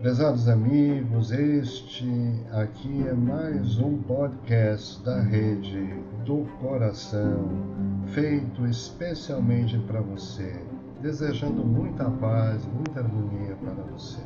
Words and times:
Prezados 0.00 0.48
amigos, 0.48 1.32
este 1.32 2.08
aqui 2.52 3.04
é 3.08 3.12
mais 3.12 3.80
um 3.80 4.00
podcast 4.00 5.02
da 5.02 5.20
rede 5.20 5.92
do 6.24 6.46
coração, 6.60 7.48
feito 8.14 8.64
especialmente 8.64 9.76
para 9.88 10.00
você, 10.00 10.64
desejando 11.02 11.64
muita 11.64 12.08
paz, 12.08 12.64
muita 12.66 13.00
harmonia 13.00 13.56
para 13.56 13.74
você. 13.90 14.22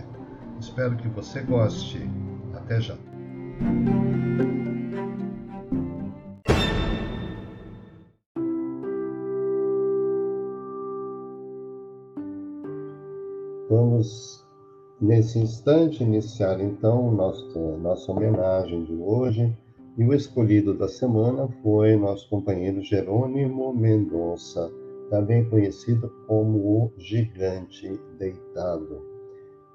Espero 0.61 0.95
que 0.95 1.09
você 1.09 1.41
goste. 1.41 2.07
Até 2.53 2.79
já. 2.79 2.99
Nesse 15.13 15.39
instante, 15.39 16.03
iniciar 16.03 16.59
então 16.59 17.13
nosso, 17.13 17.59
nossa 17.83 18.11
homenagem 18.11 18.83
de 18.85 18.95
hoje, 18.95 19.55
e 19.99 20.05
o 20.05 20.15
escolhido 20.15 20.73
da 20.73 20.89
semana 20.89 21.47
foi 21.63 21.97
nosso 21.97 22.27
companheiro 22.31 22.81
Jerônimo 22.81 23.75
Mendonça, 23.75 24.73
também 25.11 25.47
conhecido 25.51 26.11
como 26.27 26.57
o 26.57 26.93
Gigante 26.97 28.01
Deitado. 28.19 29.03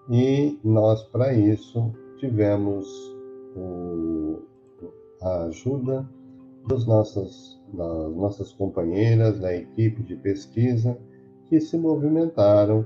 E 0.10 0.58
nós, 0.64 1.04
para 1.04 1.32
isso, 1.32 1.94
tivemos 2.18 2.88
o, 3.56 4.40
a 5.22 5.44
ajuda 5.44 6.10
das 6.68 6.84
nossas, 6.88 7.62
das 7.74 8.16
nossas 8.16 8.52
companheiras 8.54 9.40
da 9.40 9.56
equipe 9.56 10.02
de 10.02 10.16
pesquisa 10.16 10.98
que 11.46 11.60
se 11.60 11.78
movimentaram 11.78 12.84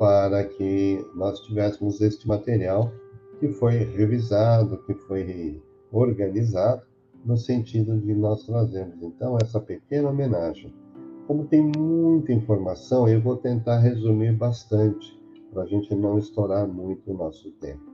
para 0.00 0.44
que 0.44 1.06
nós 1.14 1.40
tivéssemos 1.40 2.00
este 2.00 2.26
material 2.26 2.90
que 3.38 3.50
foi 3.50 3.76
revisado, 3.84 4.82
que 4.84 4.94
foi 4.94 5.62
organizado, 5.92 6.86
no 7.22 7.36
sentido 7.36 7.98
de 7.98 8.14
nós 8.14 8.46
trazermos 8.46 9.02
então 9.02 9.36
essa 9.42 9.60
pequena 9.60 10.08
homenagem. 10.08 10.74
Como 11.26 11.44
tem 11.44 11.70
muita 11.76 12.32
informação, 12.32 13.06
eu 13.10 13.20
vou 13.20 13.36
tentar 13.36 13.80
resumir 13.80 14.32
bastante, 14.32 15.20
para 15.52 15.64
a 15.64 15.66
gente 15.66 15.94
não 15.94 16.18
estourar 16.18 16.66
muito 16.66 17.10
o 17.10 17.14
nosso 17.14 17.50
tempo. 17.60 17.84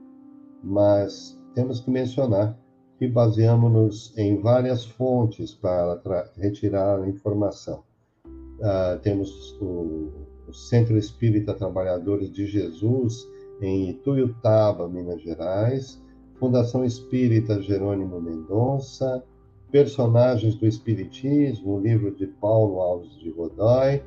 Mas 0.63 1.37
temos 1.53 1.81
que 1.81 1.91
mencionar 1.91 2.57
que 2.97 3.05
baseamos-nos 3.05 4.17
em 4.17 4.39
várias 4.39 4.85
fontes 4.85 5.53
para 5.53 6.31
retirar 6.37 7.01
a 7.01 7.09
informação. 7.09 7.83
Uh, 8.25 8.97
temos 9.01 9.57
o 9.61 10.26
o 10.47 10.53
Centro 10.53 10.97
Espírita 10.97 11.53
Trabalhadores 11.53 12.31
de 12.31 12.45
Jesus, 12.45 13.27
em 13.61 13.89
Ituiutaba, 13.89 14.87
Minas 14.87 15.21
Gerais, 15.21 16.01
Fundação 16.35 16.85
Espírita 16.85 17.61
Jerônimo 17.61 18.21
Mendonça, 18.21 19.23
Personagens 19.71 20.55
do 20.55 20.65
Espiritismo, 20.65 21.79
livro 21.79 22.15
de 22.15 22.27
Paulo 22.27 22.79
Alves 22.79 23.17
de 23.19 23.29
Godoy, 23.31 24.01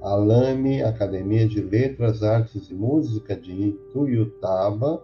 Alame, 0.00 0.82
Academia 0.82 1.48
de 1.48 1.60
Letras, 1.60 2.22
Artes 2.22 2.70
e 2.70 2.74
Música 2.74 3.34
de 3.34 3.52
Ituiutaba, 3.68 5.02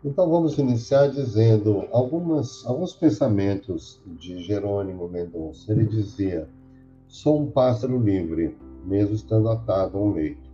Então 0.05 0.28
vamos 0.28 0.59
iniciar 0.59 1.09
dizendo 1.09 1.86
algumas, 1.91 2.64
alguns 2.67 2.92
pensamentos 2.92 4.02
de 4.07 4.42
Jerônimo 4.42 5.08
Mendonça. 5.08 5.73
Ele 5.73 5.86
dizia: 5.86 6.46
Sou 7.08 7.41
um 7.41 7.51
pássaro 7.51 7.98
livre, 7.98 8.55
mesmo 8.85 9.14
estando 9.14 9.48
atado 9.48 9.97
a 9.97 10.01
um 10.01 10.12
leito. 10.12 10.51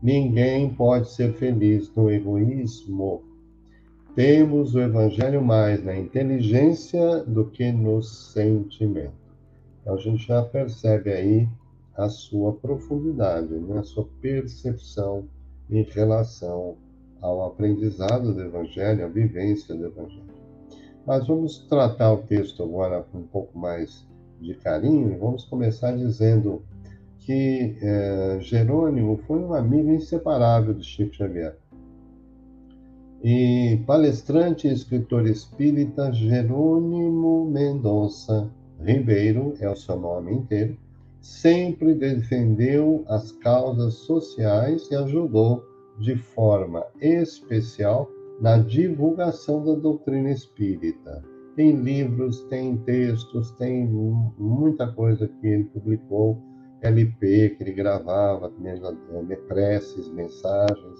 Ninguém 0.00 0.72
pode 0.72 1.10
ser 1.10 1.34
feliz 1.34 1.92
no 1.94 2.10
egoísmo. 2.10 3.22
Temos 4.14 4.74
o 4.74 4.80
Evangelho 4.80 5.42
mais 5.42 5.82
na 5.82 5.96
inteligência 5.96 7.24
do 7.24 7.46
que 7.46 7.72
no 7.72 8.02
sentimento. 8.02 9.14
Então 9.80 9.94
a 9.94 9.96
gente 9.96 10.26
já 10.26 10.42
percebe 10.42 11.12
aí 11.12 11.48
a 11.96 12.08
sua 12.08 12.52
profundidade, 12.52 13.54
né? 13.54 13.78
a 13.78 13.82
sua 13.82 14.08
percepção 14.20 15.24
em 15.70 15.82
relação 15.82 16.76
ao 17.20 17.44
aprendizado 17.46 18.34
do 18.34 18.42
Evangelho, 18.42 19.04
à 19.04 19.08
vivência 19.08 19.74
do 19.74 19.86
Evangelho. 19.86 20.32
Mas 21.06 21.26
vamos 21.26 21.58
tratar 21.68 22.12
o 22.12 22.18
texto 22.18 22.62
agora 22.62 23.02
com 23.02 23.18
um 23.18 23.26
pouco 23.26 23.58
mais 23.58 24.06
de 24.40 24.54
carinho 24.54 25.12
e 25.12 25.16
vamos 25.16 25.44
começar 25.44 25.96
dizendo 25.96 26.62
que 27.18 27.76
é, 27.80 28.38
Jerônimo 28.40 29.20
foi 29.26 29.38
um 29.38 29.54
amigo 29.54 29.90
inseparável 29.90 30.74
de 30.74 30.84
Chico 30.84 31.14
Xavier. 31.14 31.56
E 33.22 33.80
palestrante 33.86 34.66
e 34.66 34.72
escritor 34.72 35.28
espírita 35.28 36.12
Jerônimo 36.12 37.48
Mendonça 37.48 38.50
Ribeiro, 38.80 39.54
é 39.60 39.70
o 39.70 39.76
seu 39.76 39.96
nome 39.96 40.32
inteiro, 40.32 40.76
sempre 41.22 41.94
defendeu 41.94 43.04
as 43.08 43.30
causas 43.32 43.94
sociais 43.94 44.90
e 44.90 44.96
ajudou 44.96 45.64
de 45.98 46.16
forma 46.16 46.84
especial 47.00 48.10
na 48.40 48.58
divulgação 48.58 49.64
da 49.64 49.74
doutrina 49.74 50.30
espírita. 50.30 51.22
Tem 51.54 51.76
livros, 51.76 52.42
tem 52.44 52.76
textos, 52.78 53.52
tem 53.52 53.86
muita 53.86 54.90
coisa 54.92 55.28
que 55.28 55.46
ele 55.46 55.64
publicou, 55.64 56.42
LP 56.82 57.50
que 57.50 57.62
ele 57.62 57.72
gravava, 57.72 58.52
eh, 58.64 59.36
preces, 59.46 60.08
mensagens, 60.08 60.98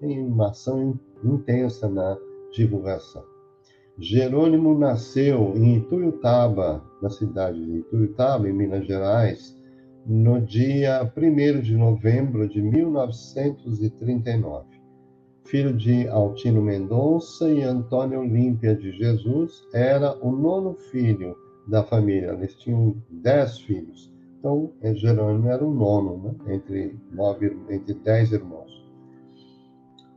tem 0.00 0.20
uma 0.26 0.50
ação 0.50 0.98
intensa 1.24 1.88
na 1.88 2.18
divulgação. 2.52 3.24
Jerônimo 3.98 4.78
nasceu 4.78 5.52
em 5.56 5.76
Ituiutaba, 5.76 6.84
na 7.00 7.08
cidade 7.08 7.64
de 7.64 7.78
Ituiutaba, 7.78 8.48
em 8.48 8.52
Minas 8.52 8.86
Gerais, 8.86 9.56
no 10.06 10.40
dia 10.40 11.10
1 11.16 11.60
de 11.60 11.76
novembro 11.76 12.48
de 12.48 12.60
1939. 12.60 14.66
Filho 15.44 15.72
de 15.72 16.08
Altino 16.08 16.60
Mendonça 16.62 17.48
e 17.50 17.62
Antônio 17.62 18.20
Olímpia 18.20 18.74
de 18.74 18.90
Jesus, 18.92 19.62
era 19.72 20.16
o 20.24 20.32
nono 20.32 20.74
filho 20.74 21.36
da 21.68 21.84
família. 21.84 22.32
Eles 22.32 22.54
tinham 22.54 22.96
dez 23.10 23.58
filhos. 23.58 24.12
Então, 24.38 24.72
é, 24.80 24.94
Jerônimo 24.94 25.48
era 25.48 25.64
o 25.64 25.72
nono, 25.72 26.18
né? 26.18 26.34
entre, 26.54 26.96
nove, 27.12 27.56
entre 27.70 27.94
dez 27.94 28.32
irmãos. 28.32 28.82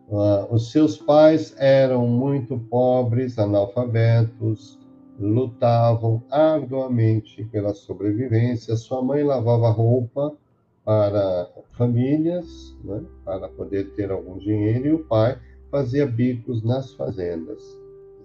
Uh, 0.07 0.53
os 0.53 0.71
seus 0.71 0.97
pais 0.97 1.55
eram 1.57 2.07
muito 2.07 2.57
pobres, 2.57 3.39
analfabetos, 3.39 4.79
lutavam 5.19 6.21
arduamente 6.29 7.43
pela 7.45 7.73
sobrevivência. 7.73 8.75
Sua 8.75 9.01
mãe 9.01 9.23
lavava 9.23 9.69
roupa 9.69 10.35
para 10.83 11.49
famílias, 11.71 12.75
né, 12.83 13.03
para 13.23 13.49
poder 13.49 13.91
ter 13.95 14.11
algum 14.11 14.37
dinheiro, 14.37 14.87
e 14.87 14.93
o 14.93 15.03
pai 15.05 15.39
fazia 15.71 16.05
bicos 16.05 16.63
nas 16.63 16.93
fazendas. 16.93 17.63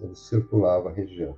Ele 0.01 0.15
circulava 0.15 0.89
a 0.89 0.93
região. 0.93 1.35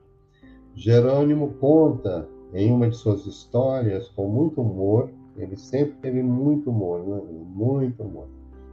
Jerônimo 0.76 1.54
conta 1.60 2.28
em 2.54 2.72
uma 2.72 2.90
de 2.90 2.98
suas 2.98 3.26
histórias, 3.26 4.10
com 4.10 4.28
muito 4.28 4.62
humor, 4.62 5.10
ele 5.38 5.56
sempre 5.56 5.96
teve 6.02 6.22
muito 6.22 6.70
humor, 6.70 7.04
né? 7.04 7.22
muito 7.30 8.04
humor. 8.04 8.28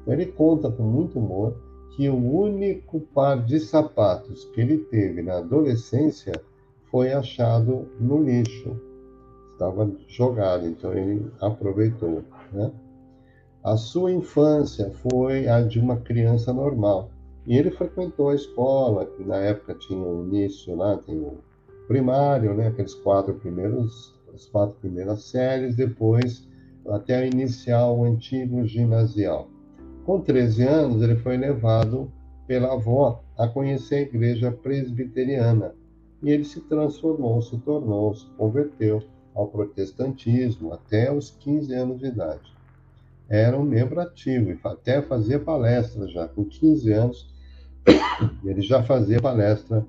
Ele 0.06 0.26
conta 0.26 0.70
com 0.70 0.82
muito 0.82 1.18
humor 1.18 1.56
que 1.96 2.08
o 2.08 2.14
único 2.14 3.00
par 3.00 3.44
de 3.44 3.58
sapatos 3.58 4.44
que 4.46 4.60
ele 4.60 4.78
teve 4.78 5.22
na 5.22 5.38
adolescência 5.38 6.32
foi 6.90 7.12
achado 7.12 7.88
no 7.98 8.22
lixo. 8.22 8.76
Estava 9.52 9.90
jogado, 10.08 10.66
então 10.66 10.92
ele 10.92 11.30
aproveitou. 11.40 12.24
Né? 12.52 12.70
A 13.62 13.76
sua 13.76 14.10
infância 14.10 14.90
foi 15.02 15.46
a 15.46 15.60
de 15.60 15.78
uma 15.78 15.96
criança 15.98 16.52
normal. 16.52 17.10
E 17.46 17.56
ele 17.56 17.70
frequentou 17.70 18.30
a 18.30 18.34
escola, 18.34 19.06
que 19.06 19.24
na 19.24 19.36
época 19.36 19.74
tinha 19.74 20.02
o 20.02 20.24
início 20.24 20.74
lá, 20.74 20.96
tem 20.98 21.16
o 21.16 21.38
primário, 21.88 22.54
né, 22.54 22.68
aqueles 22.68 22.94
quatro 22.94 23.34
primeiros, 23.34 24.14
as 24.34 24.46
quatro 24.46 24.76
primeiras 24.76 25.24
séries, 25.24 25.74
depois 25.74 26.48
até 26.88 27.26
iniciar 27.26 27.90
o 27.90 28.04
antigo 28.04 28.64
ginasial. 28.64 29.48
Com 30.04 30.20
13 30.20 30.62
anos, 30.64 31.02
ele 31.02 31.16
foi 31.16 31.36
levado 31.36 32.10
pela 32.46 32.72
avó 32.72 33.22
a 33.36 33.46
conhecer 33.46 33.96
a 33.96 34.00
igreja 34.02 34.50
presbiteriana, 34.50 35.74
e 36.22 36.30
ele 36.30 36.44
se 36.44 36.60
transformou, 36.60 37.40
se 37.42 37.56
tornou, 37.58 38.14
se 38.14 38.26
converteu 38.36 39.02
ao 39.34 39.48
protestantismo 39.48 40.72
até 40.72 41.12
os 41.12 41.30
15 41.30 41.72
anos 41.74 42.00
de 42.00 42.06
idade. 42.06 42.52
Era 43.28 43.58
um 43.58 43.62
membro 43.62 44.00
ativo 44.00 44.50
e 44.50 44.58
até 44.64 45.00
fazia 45.00 45.38
palestras 45.38 46.12
já. 46.12 46.26
Com 46.26 46.44
15 46.44 46.92
anos, 46.92 47.30
Ele 48.44 48.60
já 48.60 48.82
fazia 48.82 49.20
palestra 49.20 49.86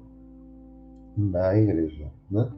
na 1.18 1.58
igreja. 1.58 2.08
Né? 2.30 2.50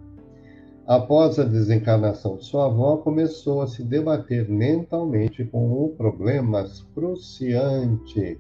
Após 0.86 1.40
a 1.40 1.44
desencarnação 1.44 2.38
de 2.38 2.46
sua 2.46 2.66
avó, 2.66 2.98
começou 2.98 3.62
a 3.62 3.68
se 3.68 3.84
debater 3.84 4.50
mentalmente 4.50 5.44
com 5.46 5.86
o 5.86 5.90
problema 5.90 6.66
cruciante 6.94 8.40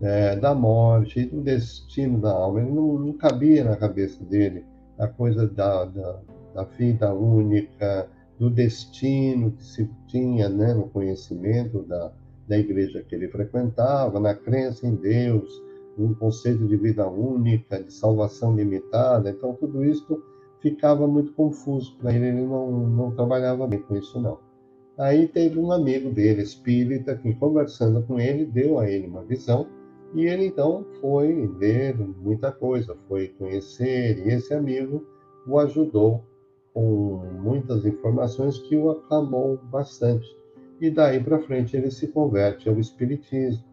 é, 0.00 0.36
da 0.36 0.54
morte 0.54 1.24
do 1.26 1.40
destino 1.40 2.18
da 2.18 2.30
alma. 2.30 2.60
Ele 2.60 2.70
não, 2.70 2.98
não, 2.98 3.12
cabia 3.12 3.64
na 3.64 3.76
cabeça 3.76 4.22
dele 4.24 4.64
a 4.98 5.06
coisa 5.06 5.46
da, 5.46 5.84
da, 5.84 6.20
da 6.54 6.64
vida 6.64 7.12
única, 7.14 8.08
do 8.38 8.50
destino 8.50 9.52
que 9.52 9.64
se 9.64 9.90
tinha 10.06 10.48
né, 10.48 10.72
no 10.74 10.88
conhecimento 10.88 11.82
da, 11.82 12.12
da 12.48 12.58
igreja 12.58 13.02
que 13.02 13.14
ele 13.14 13.28
frequentava, 13.28 14.18
na 14.18 14.34
crença 14.34 14.86
em 14.86 14.94
Deus, 14.94 15.50
um 15.98 16.14
conceito 16.14 16.66
de 16.66 16.76
vida 16.76 17.06
única, 17.06 17.82
de 17.82 17.92
salvação 17.92 18.54
limitada. 18.56 19.30
Então, 19.30 19.54
tudo 19.54 19.84
isso 19.84 20.22
ficava 20.60 21.06
muito 21.06 21.32
confuso 21.32 21.96
para 21.98 22.14
ele, 22.14 22.28
ele 22.28 22.46
não, 22.46 22.70
não 22.70 23.10
trabalhava 23.10 23.66
bem 23.66 23.80
com 23.80 23.96
isso, 23.96 24.20
não. 24.20 24.38
Aí 24.98 25.26
teve 25.28 25.58
um 25.58 25.72
amigo 25.72 26.10
dele, 26.10 26.42
espírita, 26.42 27.16
que 27.16 27.34
conversando 27.34 28.02
com 28.02 28.20
ele, 28.20 28.44
deu 28.44 28.78
a 28.78 28.90
ele 28.90 29.06
uma 29.06 29.22
visão, 29.22 29.66
e 30.14 30.26
ele 30.26 30.46
então 30.46 30.84
foi 31.00 31.50
ler 31.58 31.96
muita 31.98 32.50
coisa, 32.50 32.96
foi 33.08 33.28
conhecer, 33.28 34.26
e 34.26 34.30
esse 34.30 34.52
amigo 34.52 35.06
o 35.46 35.58
ajudou 35.58 36.24
com 36.74 37.22
muitas 37.42 37.84
informações 37.84 38.58
que 38.58 38.76
o 38.76 38.90
acalmou 38.90 39.58
bastante. 39.70 40.26
E 40.80 40.90
daí 40.90 41.22
para 41.22 41.38
frente 41.40 41.76
ele 41.76 41.90
se 41.90 42.08
converte 42.08 42.68
ao 42.68 42.78
Espiritismo. 42.78 43.64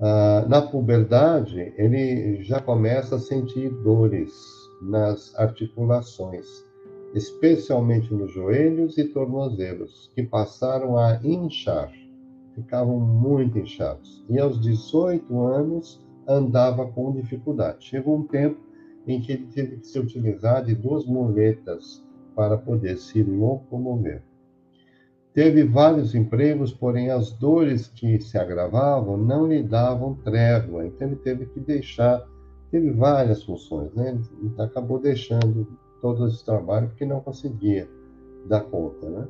Ah, 0.00 0.44
na 0.48 0.60
puberdade, 0.60 1.72
ele 1.76 2.42
já 2.42 2.60
começa 2.60 3.16
a 3.16 3.18
sentir 3.18 3.70
dores 3.82 4.30
nas 4.82 5.34
articulações, 5.36 6.46
especialmente 7.14 8.12
nos 8.12 8.30
joelhos 8.30 8.98
e 8.98 9.04
tornozelos, 9.04 10.10
que 10.14 10.22
passaram 10.22 10.98
a 10.98 11.18
inchar, 11.24 11.90
ficavam 12.56 12.98
muito 12.98 13.58
inchados. 13.58 14.24
E 14.28 14.38
aos 14.38 14.60
18 14.60 15.40
anos 15.40 16.04
andava 16.26 16.86
com 16.86 17.12
dificuldade. 17.12 17.84
Chegou 17.84 18.16
um 18.16 18.26
tempo 18.26 18.58
em 19.06 19.20
que 19.20 19.32
ele 19.32 19.46
teve 19.46 19.76
que 19.76 19.86
se 19.86 19.98
utilizar 19.98 20.64
de 20.64 20.74
duas 20.74 21.06
muletas 21.06 22.04
para 22.34 22.56
poder 22.56 22.96
se 22.96 23.22
locomover. 23.22 24.22
Teve 25.32 25.64
vários 25.64 26.14
empregos, 26.14 26.72
porém 26.72 27.10
as 27.10 27.30
dores 27.30 27.88
que 27.88 28.18
se 28.18 28.38
agravavam 28.38 29.18
não 29.18 29.46
lhe 29.46 29.62
davam 29.62 30.14
trégua, 30.14 30.86
então 30.86 31.06
ele 31.06 31.16
teve 31.16 31.44
que 31.46 31.60
deixar, 31.60 32.26
teve 32.70 32.90
várias 32.90 33.44
funções, 33.44 33.92
né? 33.94 34.18
Ele 34.40 34.50
acabou 34.58 34.98
deixando 34.98 35.68
todo 36.00 36.26
esse 36.26 36.42
trabalho 36.44 36.88
porque 36.88 37.04
não 37.04 37.20
conseguia 37.20 37.88
dar 38.48 38.62
conta, 38.62 39.10
né? 39.10 39.28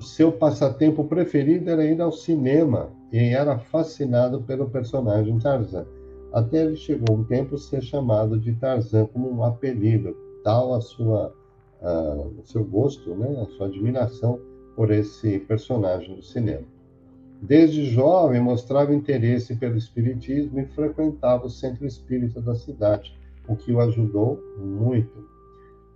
Seu 0.00 0.30
passatempo 0.30 1.04
preferido 1.04 1.70
era 1.70 1.84
ir 1.84 2.00
ao 2.00 2.12
cinema 2.12 2.90
e 3.12 3.18
era 3.18 3.58
fascinado 3.58 4.42
pelo 4.42 4.70
personagem 4.70 5.38
Tarzan. 5.38 5.86
Até 6.32 6.64
ele 6.64 6.76
chegou 6.76 7.16
um 7.16 7.24
tempo 7.24 7.56
a 7.56 7.58
ser 7.58 7.82
chamado 7.82 8.38
de 8.38 8.54
Tarzan 8.54 9.06
como 9.06 9.30
um 9.30 9.42
apelido, 9.42 10.14
tal 10.44 10.74
a 10.74 10.80
sua, 10.80 11.34
o 11.82 12.42
seu 12.44 12.64
gosto, 12.64 13.14
né? 13.14 13.40
a 13.40 13.46
sua 13.56 13.66
admiração 13.66 14.38
por 14.76 14.90
esse 14.92 15.40
personagem 15.40 16.14
do 16.14 16.22
cinema. 16.22 16.64
Desde 17.42 17.84
jovem 17.86 18.40
mostrava 18.40 18.94
interesse 18.94 19.56
pelo 19.56 19.76
espiritismo 19.76 20.60
e 20.60 20.66
frequentava 20.66 21.46
o 21.46 21.50
centro 21.50 21.86
espírita 21.86 22.40
da 22.40 22.54
cidade, 22.54 23.16
o 23.48 23.56
que 23.56 23.72
o 23.72 23.80
ajudou 23.80 24.40
muito. 24.58 25.37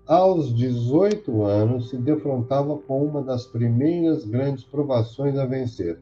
Aos 0.07 0.53
18 0.53 1.45
anos, 1.45 1.91
se 1.91 1.97
defrontava 1.97 2.77
com 2.77 3.05
uma 3.05 3.23
das 3.23 3.47
primeiras 3.47 4.25
grandes 4.25 4.65
provações 4.65 5.39
a 5.39 5.47
vencer. 5.47 5.97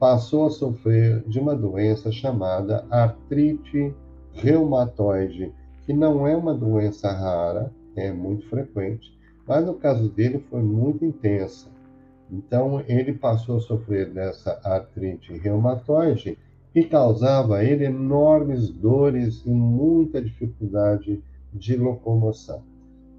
Passou 0.00 0.46
a 0.46 0.50
sofrer 0.50 1.22
de 1.28 1.38
uma 1.38 1.54
doença 1.54 2.10
chamada 2.10 2.84
artrite 2.90 3.94
reumatoide, 4.32 5.52
que 5.84 5.92
não 5.92 6.26
é 6.26 6.36
uma 6.36 6.52
doença 6.52 7.12
rara, 7.12 7.72
é 7.94 8.12
muito 8.12 8.48
frequente, 8.48 9.16
mas 9.46 9.64
no 9.64 9.74
caso 9.74 10.08
dele 10.08 10.44
foi 10.50 10.60
muito 10.60 11.04
intensa. 11.04 11.68
Então, 12.28 12.82
ele 12.88 13.12
passou 13.12 13.58
a 13.58 13.60
sofrer 13.60 14.12
dessa 14.12 14.60
artrite 14.64 15.32
reumatoide 15.38 16.36
que 16.72 16.82
causava 16.82 17.58
a 17.58 17.64
ele 17.64 17.84
enormes 17.84 18.68
dores 18.70 19.40
e 19.46 19.50
muita 19.50 20.20
dificuldade 20.20 21.22
de 21.54 21.76
locomoção. 21.76 22.60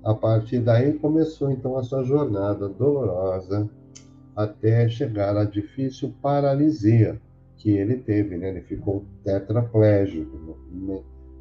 A 0.08 0.14
partir 0.14 0.62
daí 0.62 0.94
começou 0.94 1.52
então 1.52 1.78
a 1.78 1.84
sua 1.84 2.02
jornada 2.02 2.70
dolorosa 2.70 3.70
até 4.34 4.88
chegar 4.88 5.36
à 5.36 5.44
difícil 5.44 6.14
paralisia 6.22 7.22
que 7.58 7.72
ele 7.72 7.98
teve, 7.98 8.38
né? 8.38 8.52
Ele 8.52 8.62
ficou 8.62 9.04
tetraplégico, 9.26 10.58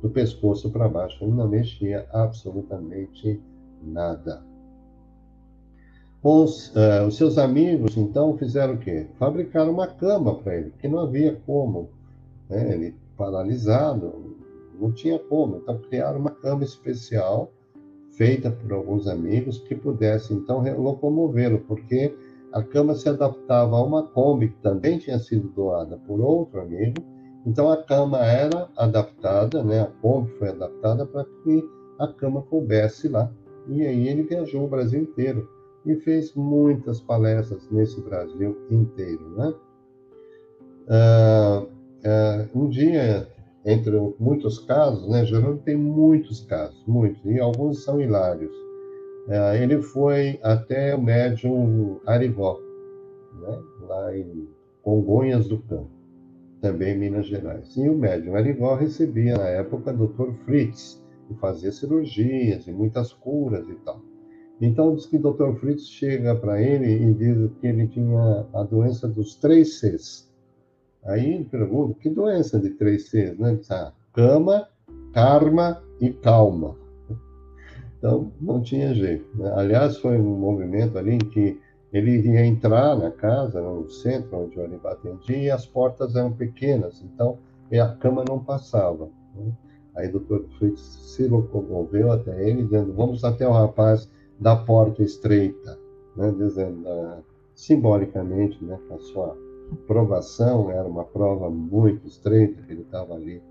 do 0.02 0.10
pescoço 0.10 0.68
para 0.72 0.88
baixo, 0.88 1.22
ele 1.22 1.30
não 1.30 1.46
mexia 1.46 2.08
absolutamente 2.12 3.40
nada. 3.80 4.44
Os, 6.20 6.74
uh, 6.74 7.06
os 7.06 7.16
seus 7.16 7.38
amigos, 7.38 7.96
então, 7.96 8.36
fizeram 8.36 8.74
o 8.74 8.78
quê? 8.78 9.06
Fabricaram 9.16 9.70
uma 9.70 9.86
cama 9.86 10.40
para 10.40 10.56
ele, 10.56 10.70
porque 10.70 10.88
não 10.88 10.98
havia 10.98 11.40
como. 11.46 11.88
Né? 12.50 12.74
Ele 12.74 12.96
paralisado, 13.16 14.36
não 14.76 14.90
tinha 14.90 15.20
como. 15.20 15.58
Então, 15.58 15.78
criaram 15.82 16.18
uma 16.18 16.32
cama 16.32 16.64
especial, 16.64 17.52
feita 18.16 18.50
por 18.50 18.72
alguns 18.72 19.06
amigos, 19.06 19.58
que 19.58 19.74
pudesse, 19.74 20.32
então, 20.34 20.62
locomovê-lo, 20.78 21.60
porque 21.60 22.14
a 22.52 22.62
cama 22.62 22.94
se 22.94 23.08
adaptava 23.08 23.76
a 23.76 23.82
uma 23.82 24.02
Kombi 24.02 24.48
que 24.48 24.62
também 24.62 24.98
tinha 24.98 25.18
sido 25.18 25.48
doada 25.48 25.98
por 26.06 26.20
outro 26.20 26.60
amigo. 26.60 26.96
Então, 27.44 27.70
a 27.70 27.76
cama 27.76 28.24
era 28.24 28.68
adaptada, 28.76 29.62
né? 29.62 29.82
a 29.82 29.86
Kombi 29.86 30.30
foi 30.38 30.48
adaptada 30.48 31.04
para 31.06 31.24
que 31.44 31.62
a 31.98 32.08
cama 32.08 32.42
coubesse 32.42 33.08
lá. 33.08 33.30
E 33.68 33.82
aí 33.82 34.08
ele 34.08 34.22
viajou 34.22 34.64
o 34.64 34.68
Brasil 34.68 35.02
inteiro 35.02 35.48
e 35.84 35.94
fez 35.96 36.34
muitas 36.34 37.00
palestras 37.00 37.68
nesse 37.70 38.00
Brasil 38.00 38.56
inteiro. 38.70 39.28
Né? 39.36 39.54
Ah, 40.88 41.66
ah, 42.04 42.46
um 42.54 42.68
dia, 42.68 43.28
entre 43.66 44.14
muitos 44.20 44.60
casos, 44.60 45.08
né, 45.08 45.24
Jerônimo 45.24 45.60
tem 45.64 45.76
muitos 45.76 46.40
casos, 46.44 46.80
muitos, 46.86 47.22
e 47.24 47.40
alguns 47.40 47.82
são 47.82 48.00
hilários. 48.00 48.54
Ah, 49.28 49.56
ele 49.56 49.82
foi 49.82 50.38
até 50.40 50.94
o 50.94 51.02
médium 51.02 51.98
Arivó, 52.06 52.60
né, 53.40 53.58
lá 53.88 54.16
em 54.16 54.48
Congonhas 54.82 55.48
do 55.48 55.58
Campo, 55.62 55.90
também 56.60 56.94
em 56.94 56.98
Minas 56.98 57.26
Gerais. 57.26 57.76
E 57.76 57.88
o 57.88 57.98
médium 57.98 58.36
Arivó 58.36 58.76
recebia, 58.76 59.36
na 59.36 59.48
época, 59.48 59.92
o 59.92 60.06
Dr. 60.06 60.32
Fritz, 60.44 61.04
que 61.26 61.34
fazia 61.34 61.72
cirurgias 61.72 62.68
e 62.68 62.72
muitas 62.72 63.12
curas 63.12 63.68
e 63.68 63.74
tal. 63.84 64.00
Então, 64.60 64.94
diz 64.94 65.06
que 65.06 65.16
o 65.16 65.32
Dr. 65.32 65.58
Fritz 65.58 65.88
chega 65.88 66.36
para 66.36 66.62
ele 66.62 66.86
e 66.86 67.12
diz 67.14 67.50
que 67.60 67.66
ele 67.66 67.88
tinha 67.88 68.46
a 68.54 68.62
doença 68.62 69.08
dos 69.08 69.34
três 69.34 69.80
Cs. 69.80 70.25
Aí 71.06 71.44
pergunta, 71.44 71.98
que 72.00 72.10
doença 72.10 72.58
de 72.58 72.70
três 72.70 73.08
Cs? 73.08 73.38
Né? 73.38 73.58
Ah, 73.70 73.92
cama, 74.12 74.68
karma 75.12 75.82
e 76.00 76.10
calma. 76.10 76.76
Então, 77.98 78.32
não 78.40 78.60
tinha 78.60 78.94
jeito. 78.94 79.26
Né? 79.36 79.52
Aliás, 79.54 79.98
foi 79.98 80.18
um 80.18 80.36
movimento 80.38 80.98
ali 80.98 81.14
em 81.14 81.18
que 81.18 81.60
ele 81.92 82.20
ia 82.28 82.44
entrar 82.44 82.96
na 82.96 83.10
casa, 83.10 83.60
no 83.60 83.88
centro 83.88 84.38
onde 84.38 84.58
o 84.58 84.62
Aribá 84.62 84.92
atendia, 84.92 85.38
e 85.38 85.50
as 85.50 85.64
portas 85.64 86.14
eram 86.14 86.32
pequenas, 86.32 87.02
então 87.02 87.38
a 87.72 87.88
cama 87.96 88.24
não 88.28 88.38
passava. 88.38 89.08
Né? 89.34 89.52
Aí 89.96 90.08
o 90.08 90.20
Dr. 90.20 90.42
Fritz 90.58 90.80
se 90.80 91.26
locomoveu 91.26 92.12
até 92.12 92.48
ele, 92.48 92.64
dizendo, 92.64 92.92
vamos 92.92 93.24
até 93.24 93.48
o 93.48 93.52
rapaz 93.52 94.10
da 94.38 94.54
porta 94.54 95.02
estreita, 95.02 95.78
né, 96.14 96.32
dizendo 96.36 96.86
uh, 96.86 97.24
simbolicamente, 97.54 98.62
né, 98.62 98.78
a 98.90 98.98
sua 98.98 99.36
provação 99.86 100.70
era 100.70 100.86
uma 100.86 101.04
prova 101.04 101.50
muito 101.50 102.06
estreita 102.06 102.62
que 102.62 102.72
ele 102.72 102.82
estava 102.82 103.14
ali 103.14 103.42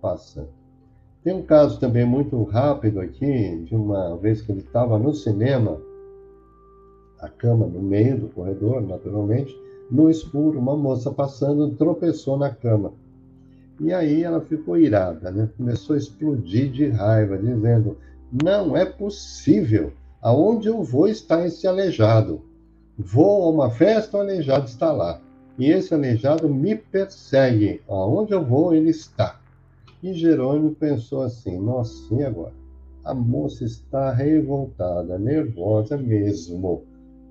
passando. 0.00 0.48
Tem 1.22 1.34
um 1.34 1.42
caso 1.42 1.78
também 1.78 2.04
muito 2.04 2.42
rápido 2.42 3.00
aqui, 3.00 3.62
de 3.64 3.74
uma 3.74 4.16
vez 4.16 4.42
que 4.42 4.50
ele 4.50 4.60
estava 4.60 4.98
no 4.98 5.14
cinema, 5.14 5.80
a 7.20 7.28
cama 7.28 7.66
no 7.66 7.80
meio 7.80 8.18
do 8.18 8.28
corredor, 8.28 8.82
naturalmente, 8.82 9.56
no 9.90 10.10
escuro, 10.10 10.58
uma 10.58 10.76
moça 10.76 11.10
passando 11.12 11.76
tropeçou 11.76 12.36
na 12.36 12.50
cama. 12.50 12.92
E 13.80 13.92
aí 13.92 14.22
ela 14.22 14.40
ficou 14.40 14.76
irada, 14.76 15.30
né? 15.30 15.48
começou 15.56 15.94
a 15.94 15.98
explodir 15.98 16.70
de 16.72 16.88
raiva, 16.88 17.38
dizendo: 17.38 17.96
não 18.42 18.76
é 18.76 18.84
possível 18.84 19.92
Aonde 20.22 20.68
eu 20.68 20.84
vou 20.84 21.08
está 21.08 21.44
esse 21.44 21.66
aleijado. 21.66 22.42
Vou 22.96 23.42
a 23.42 23.50
uma 23.50 23.70
festa, 23.70 24.16
o 24.16 24.20
aleijado 24.20 24.66
está 24.66 24.92
lá. 24.92 25.20
E 25.58 25.70
esse 25.70 25.92
aleijado 25.92 26.48
me 26.48 26.76
persegue. 26.76 27.82
Aonde 27.88 28.32
eu 28.32 28.44
vou, 28.44 28.74
ele 28.74 28.90
está. 28.90 29.40
E 30.02 30.12
Jerônimo 30.12 30.74
pensou 30.74 31.22
assim: 31.22 31.58
nossa, 31.58 32.14
e 32.14 32.24
agora? 32.24 32.54
A 33.04 33.14
moça 33.14 33.64
está 33.64 34.12
revoltada, 34.12 35.18
nervosa 35.18 35.96
mesmo. 35.96 36.84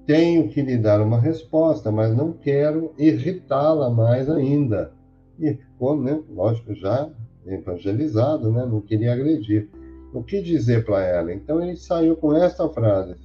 Tenho 0.05 0.49
que 0.49 0.61
lhe 0.61 0.77
dar 0.77 1.01
uma 1.01 1.19
resposta, 1.19 1.91
mas 1.91 2.15
não 2.15 2.33
quero 2.33 2.93
irritá-la 2.97 3.89
mais 3.89 4.29
ainda. 4.29 4.91
E 5.39 5.53
ficou, 5.53 5.99
né, 5.99 6.21
lógico, 6.29 6.73
já 6.75 7.09
evangelizado, 7.45 8.51
né, 8.51 8.65
não 8.65 8.81
queria 8.81 9.13
agredir. 9.13 9.69
O 10.13 10.21
que 10.21 10.41
dizer 10.41 10.85
para 10.85 11.01
ela? 11.05 11.33
Então 11.33 11.61
ele 11.61 11.77
saiu 11.77 12.17
com 12.17 12.35
esta 12.35 12.67
frase: 12.67 13.15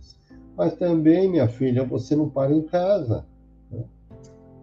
Mas 0.57 0.75
também, 0.75 1.29
minha 1.29 1.49
filha, 1.49 1.85
você 1.85 2.15
não 2.15 2.29
para 2.29 2.53
em 2.53 2.63
casa. 2.63 3.25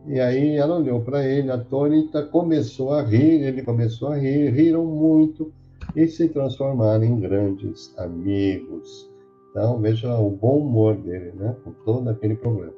E 0.05 0.19
aí 0.19 0.57
ela 0.57 0.77
olhou 0.77 1.01
para 1.01 1.25
ele, 1.25 1.49
atônita, 1.49 2.23
começou 2.23 2.93
a 2.93 3.01
rir, 3.01 3.41
ele 3.41 3.61
começou 3.61 4.09
a 4.09 4.17
rir, 4.17 4.49
riram 4.49 4.85
muito 4.85 5.51
e 5.95 6.07
se 6.07 6.27
transformaram 6.27 7.03
em 7.03 7.19
grandes 7.19 7.93
amigos. 7.97 9.09
Então, 9.49 9.79
veja 9.79 10.17
o 10.17 10.29
bom 10.29 10.57
humor 10.57 10.95
dele, 10.95 11.31
né? 11.35 11.55
Com 11.63 11.71
todo 11.85 12.09
aquele 12.09 12.35
problema. 12.35 12.73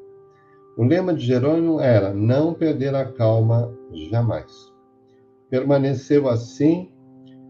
O 0.77 0.83
lema 0.83 1.13
de 1.13 1.25
Jerônimo 1.25 1.79
era 1.79 2.13
não 2.13 2.53
perder 2.53 2.93
a 2.93 3.05
calma 3.05 3.73
jamais. 3.93 4.51
Permaneceu 5.49 6.27
assim 6.27 6.91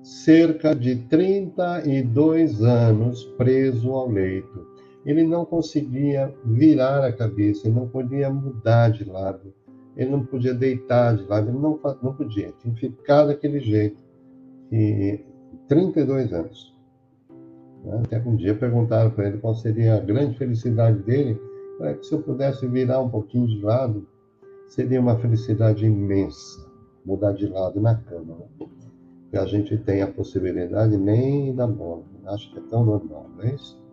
cerca 0.04 0.76
de 0.76 0.96
32 1.08 2.62
anos 2.62 3.24
preso 3.36 3.92
ao 3.92 4.08
leito. 4.08 4.68
Ele 5.04 5.24
não 5.24 5.44
conseguia 5.44 6.32
virar 6.46 7.04
a 7.04 7.12
cabeça, 7.12 7.68
ele 7.68 7.76
não 7.76 7.88
podia 7.88 8.30
mudar 8.30 8.90
de 8.90 9.04
lado, 9.04 9.52
ele 9.96 10.10
não 10.10 10.26
podia 10.26 10.54
deitar 10.54 11.16
de 11.16 11.24
lado, 11.24 11.50
ele 11.50 11.58
não, 11.58 11.80
não 12.02 12.14
podia, 12.14 12.54
tinha 12.60 12.74
que 12.74 12.90
ficar 12.90 13.26
daquele 13.26 13.60
jeito. 13.60 14.04
E 14.72 15.24
32 15.68 16.34
anos. 16.34 16.76
Né? 17.84 18.02
Até 18.04 18.20
um 18.20 18.36
dia 18.36 18.56
perguntaram 18.56 19.12
para 19.12 19.28
ele 19.28 19.38
qual 19.38 19.56
seria 19.56 19.96
a 19.96 20.00
grande 20.00 20.38
felicidade 20.38 21.00
dele. 21.04 21.40
É 21.82 21.94
que 21.94 22.06
se 22.06 22.14
eu 22.14 22.22
pudesse 22.22 22.66
virar 22.68 23.02
um 23.02 23.10
pouquinho 23.10 23.48
de 23.48 23.62
lado, 23.62 24.08
seria 24.68 25.00
uma 25.00 25.18
felicidade 25.18 25.86
imensa, 25.86 26.66
mudar 27.06 27.34
de 27.34 27.48
lado 27.48 27.80
na 27.82 27.96
cama. 27.96 28.38
Né? 28.60 28.68
Que 29.30 29.38
a 29.38 29.46
gente 29.46 29.78
tem 29.80 30.02
a 30.02 30.08
possibilidade 30.08 30.98
nem 30.98 31.54
da 31.54 31.68
bola. 31.68 32.04
Acho 32.28 32.52
que 32.52 32.60
é 32.60 32.62
tão 32.70 32.86
normal, 32.86 33.30
não 33.36 33.44
é 33.44 33.54
isso? 33.54 33.85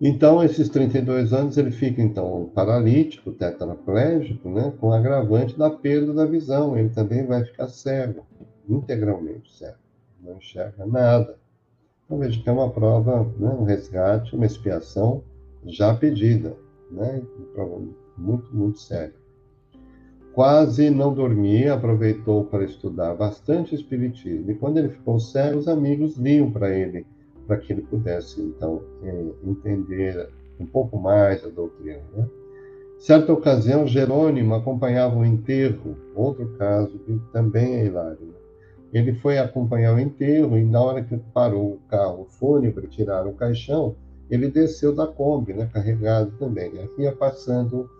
Então, 0.00 0.42
esses 0.42 0.70
32 0.70 1.34
anos, 1.34 1.58
ele 1.58 1.70
fica, 1.70 2.00
então, 2.00 2.50
paralítico, 2.54 3.32
tetraplégico, 3.32 4.48
né, 4.48 4.72
com 4.80 4.92
agravante 4.92 5.58
da 5.58 5.68
perda 5.68 6.14
da 6.14 6.24
visão. 6.24 6.76
Ele 6.76 6.88
também 6.88 7.26
vai 7.26 7.44
ficar 7.44 7.68
cego, 7.68 8.24
integralmente 8.66 9.52
cego. 9.52 9.76
Não 10.22 10.38
enxerga 10.38 10.86
nada. 10.86 11.36
Então, 12.06 12.18
veja 12.18 12.42
que 12.42 12.48
é 12.48 12.52
uma 12.52 12.70
prova, 12.70 13.24
né, 13.38 13.50
um 13.50 13.64
resgate, 13.64 14.34
uma 14.34 14.46
expiação 14.46 15.22
já 15.66 15.94
pedida, 15.94 16.56
né, 16.90 17.22
muito, 18.16 18.56
muito 18.56 18.78
séria. 18.78 19.14
Quase 20.32 20.88
não 20.88 21.12
dormia, 21.12 21.74
aproveitou 21.74 22.44
para 22.44 22.64
estudar 22.64 23.14
bastante 23.14 23.74
espiritismo. 23.74 24.50
E 24.50 24.54
quando 24.54 24.78
ele 24.78 24.88
ficou 24.88 25.20
cego, 25.20 25.58
os 25.58 25.68
amigos 25.68 26.16
liam 26.16 26.50
para 26.50 26.70
ele, 26.70 27.04
para 27.50 27.58
que 27.58 27.72
ele 27.72 27.82
pudesse, 27.82 28.40
então, 28.40 28.80
eh, 29.02 29.24
entender 29.42 30.28
um 30.60 30.64
pouco 30.64 30.96
mais 30.96 31.44
a 31.44 31.48
doutrina. 31.48 32.00
Né? 32.14 32.28
Certa 32.96 33.32
ocasião, 33.32 33.88
Jerônimo 33.88 34.54
acompanhava 34.54 35.16
o 35.16 35.24
enterro, 35.24 35.96
outro 36.14 36.46
caso 36.56 36.96
que 37.00 37.20
também 37.32 37.80
é 37.80 37.86
hilário. 37.86 38.20
Né? 38.20 38.34
Ele 38.92 39.14
foi 39.14 39.36
acompanhar 39.36 39.96
o 39.96 39.98
enterro 39.98 40.56
e 40.56 40.64
na 40.64 40.80
hora 40.80 41.02
que 41.02 41.16
parou 41.34 41.72
o 41.72 41.80
carro 41.88 42.24
fúnebre, 42.28 42.86
tiraram 42.86 43.30
o 43.30 43.34
caixão, 43.34 43.96
ele 44.30 44.48
desceu 44.48 44.94
da 44.94 45.08
Kombi, 45.08 45.52
né, 45.52 45.68
carregado 45.72 46.30
também. 46.38 46.68
Aqui 46.80 47.02
ia 47.02 47.10
passando 47.10 47.90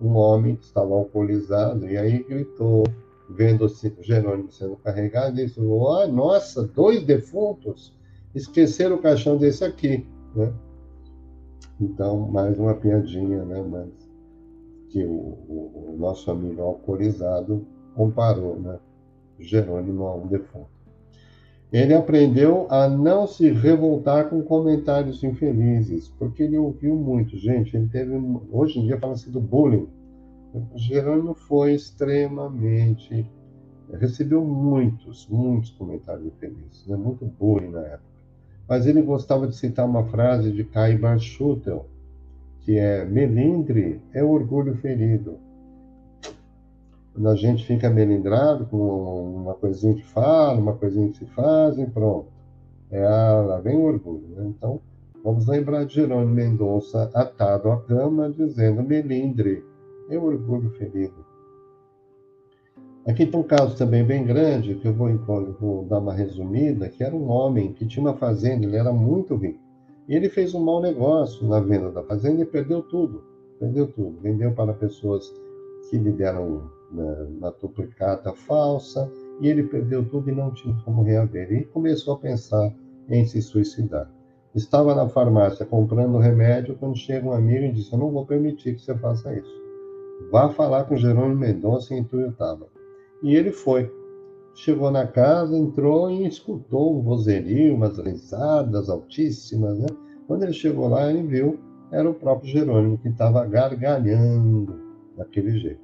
um 0.00 0.14
homem 0.14 0.54
que 0.54 0.66
estava 0.66 0.94
alcoolizado 0.94 1.88
e 1.88 1.96
aí 1.96 2.22
gritou, 2.22 2.84
vendo 3.28 3.66
o 3.66 4.02
Jerônimo 4.04 4.52
sendo 4.52 4.76
carregado, 4.76 5.40
e 5.40 5.46
disse: 5.46 5.60
oh, 5.60 6.06
Nossa, 6.06 6.62
dois 6.62 7.02
defuntos! 7.02 7.98
Esqueceram 8.34 8.96
o 8.96 9.02
caixão 9.02 9.36
desse 9.36 9.64
aqui. 9.64 10.06
Né? 10.34 10.52
Então, 11.80 12.28
mais 12.28 12.58
uma 12.58 12.74
piadinha, 12.74 13.44
né? 13.44 13.62
Mas 13.62 13.88
que 14.90 15.04
o, 15.04 15.10
o, 15.10 15.94
o 15.94 15.96
nosso 15.98 16.30
amigo 16.30 16.60
alcoolizado 16.62 17.66
comparou, 17.94 18.58
né? 18.58 18.78
Jerônimo 19.38 20.04
a 20.04 20.14
um 20.16 20.26
defunto. 20.26 20.68
Ele 21.72 21.94
aprendeu 21.94 22.66
a 22.68 22.88
não 22.88 23.26
se 23.28 23.48
revoltar 23.50 24.28
com 24.28 24.42
comentários 24.42 25.22
infelizes, 25.22 26.08
porque 26.08 26.42
ele 26.42 26.58
ouviu 26.58 26.96
muito. 26.96 27.36
Gente, 27.38 27.76
ele 27.76 27.88
teve. 27.88 28.12
Hoje 28.50 28.80
em 28.80 28.86
dia 28.86 28.98
fala-se 28.98 29.30
do 29.30 29.40
bullying. 29.40 29.88
Jerônimo 30.74 31.34
foi 31.34 31.74
extremamente. 31.74 33.24
Recebeu 33.92 34.44
muitos, 34.44 35.28
muitos 35.28 35.70
comentários 35.70 36.26
infelizes, 36.26 36.86
né? 36.86 36.96
muito 36.96 37.24
bullying 37.24 37.70
na 37.70 37.80
época. 37.80 38.09
Mas 38.70 38.86
ele 38.86 39.02
gostava 39.02 39.48
de 39.48 39.56
citar 39.56 39.84
uma 39.84 40.04
frase 40.04 40.52
de 40.52 40.62
Kai 40.62 40.96
Schutel, 41.18 41.86
que 42.60 42.78
é: 42.78 43.04
melindre 43.04 44.00
é 44.14 44.22
orgulho 44.22 44.76
ferido 44.76 45.36
quando 47.12 47.28
a 47.28 47.34
gente 47.34 47.66
fica 47.66 47.90
melindrado 47.90 48.66
com 48.66 49.42
uma 49.42 49.54
coisinha 49.54 49.94
que 49.94 50.04
fala, 50.04 50.58
uma 50.58 50.74
coisinha 50.74 51.08
que 51.08 51.18
se 51.18 51.26
faz, 51.26 51.76
e 51.78 51.84
pronto. 51.84 52.28
É 52.90 53.04
a, 53.04 53.40
lá 53.40 53.60
vem 53.60 53.76
o 53.76 53.82
orgulho. 53.82 54.26
Né? 54.36 54.52
Então, 54.56 54.80
vamos 55.22 55.46
lembrar 55.46 55.84
de 55.84 55.94
Jerônimo 55.94 56.32
Mendonça 56.32 57.10
atado 57.12 57.70
à 57.72 57.80
cama, 57.80 58.30
dizendo 58.30 58.82
melindre, 58.82 59.64
é 60.08 60.16
orgulho 60.16 60.70
ferido. 60.70 61.19
Aqui 63.10 63.26
tem 63.26 63.40
um 63.40 63.42
caso 63.42 63.76
também 63.76 64.04
bem 64.04 64.24
grande, 64.24 64.76
que 64.76 64.86
eu 64.86 64.94
vou, 64.94 65.12
vou 65.58 65.84
dar 65.84 65.98
uma 65.98 66.14
resumida, 66.14 66.88
que 66.88 67.02
era 67.02 67.12
um 67.12 67.28
homem 67.28 67.72
que 67.72 67.84
tinha 67.84 68.06
uma 68.06 68.16
fazenda, 68.16 68.64
ele 68.64 68.76
era 68.76 68.92
muito 68.92 69.34
rico. 69.34 69.58
E 70.08 70.14
ele 70.14 70.28
fez 70.28 70.54
um 70.54 70.62
mau 70.62 70.80
negócio 70.80 71.44
na 71.48 71.58
venda 71.58 71.90
da 71.90 72.04
fazenda 72.04 72.42
e 72.42 72.44
perdeu 72.44 72.82
tudo. 72.82 73.24
Perdeu 73.58 73.88
tudo. 73.88 74.20
Vendeu 74.20 74.52
para 74.52 74.72
pessoas 74.72 75.28
que 75.90 75.98
lhe 75.98 76.12
deram 76.12 76.70
na, 76.92 77.24
na 77.40 77.50
duplicata 77.50 78.32
falsa, 78.32 79.10
e 79.40 79.48
ele 79.48 79.64
perdeu 79.64 80.08
tudo 80.08 80.30
e 80.30 80.32
não 80.32 80.54
tinha 80.54 80.80
como 80.84 81.02
reaver. 81.02 81.52
E 81.52 81.64
começou 81.64 82.14
a 82.14 82.18
pensar 82.18 82.72
em 83.08 83.26
se 83.26 83.42
suicidar. 83.42 84.08
Estava 84.54 84.94
na 84.94 85.08
farmácia 85.08 85.66
comprando 85.66 86.16
remédio 86.18 86.76
quando 86.78 86.96
chega 86.96 87.26
um 87.26 87.32
amigo 87.32 87.64
e 87.64 87.72
disse: 87.72 87.92
Eu 87.92 87.98
não 87.98 88.12
vou 88.12 88.24
permitir 88.24 88.76
que 88.76 88.82
você 88.82 88.96
faça 88.96 89.34
isso. 89.34 89.60
Vá 90.30 90.48
falar 90.50 90.84
com 90.84 90.96
Jerônimo 90.96 91.40
Mendonça 91.40 91.92
em 91.92 92.04
Tuiutaba. 92.04 92.68
E 93.22 93.34
ele 93.34 93.50
foi. 93.50 93.90
Chegou 94.54 94.90
na 94.90 95.06
casa, 95.06 95.56
entrou 95.56 96.10
e 96.10 96.26
escutou 96.26 96.98
um 96.98 97.02
vozerio, 97.02 97.74
umas 97.74 97.98
risadas 97.98 98.88
altíssimas. 98.88 99.78
Né? 99.78 99.86
Quando 100.26 100.42
ele 100.42 100.52
chegou 100.52 100.88
lá, 100.88 101.10
ele 101.10 101.22
viu, 101.22 101.58
era 101.90 102.08
o 102.08 102.14
próprio 102.14 102.50
Jerônimo 102.50 102.98
que 102.98 103.08
estava 103.08 103.44
gargalhando 103.46 104.80
daquele 105.16 105.58
jeito. 105.58 105.80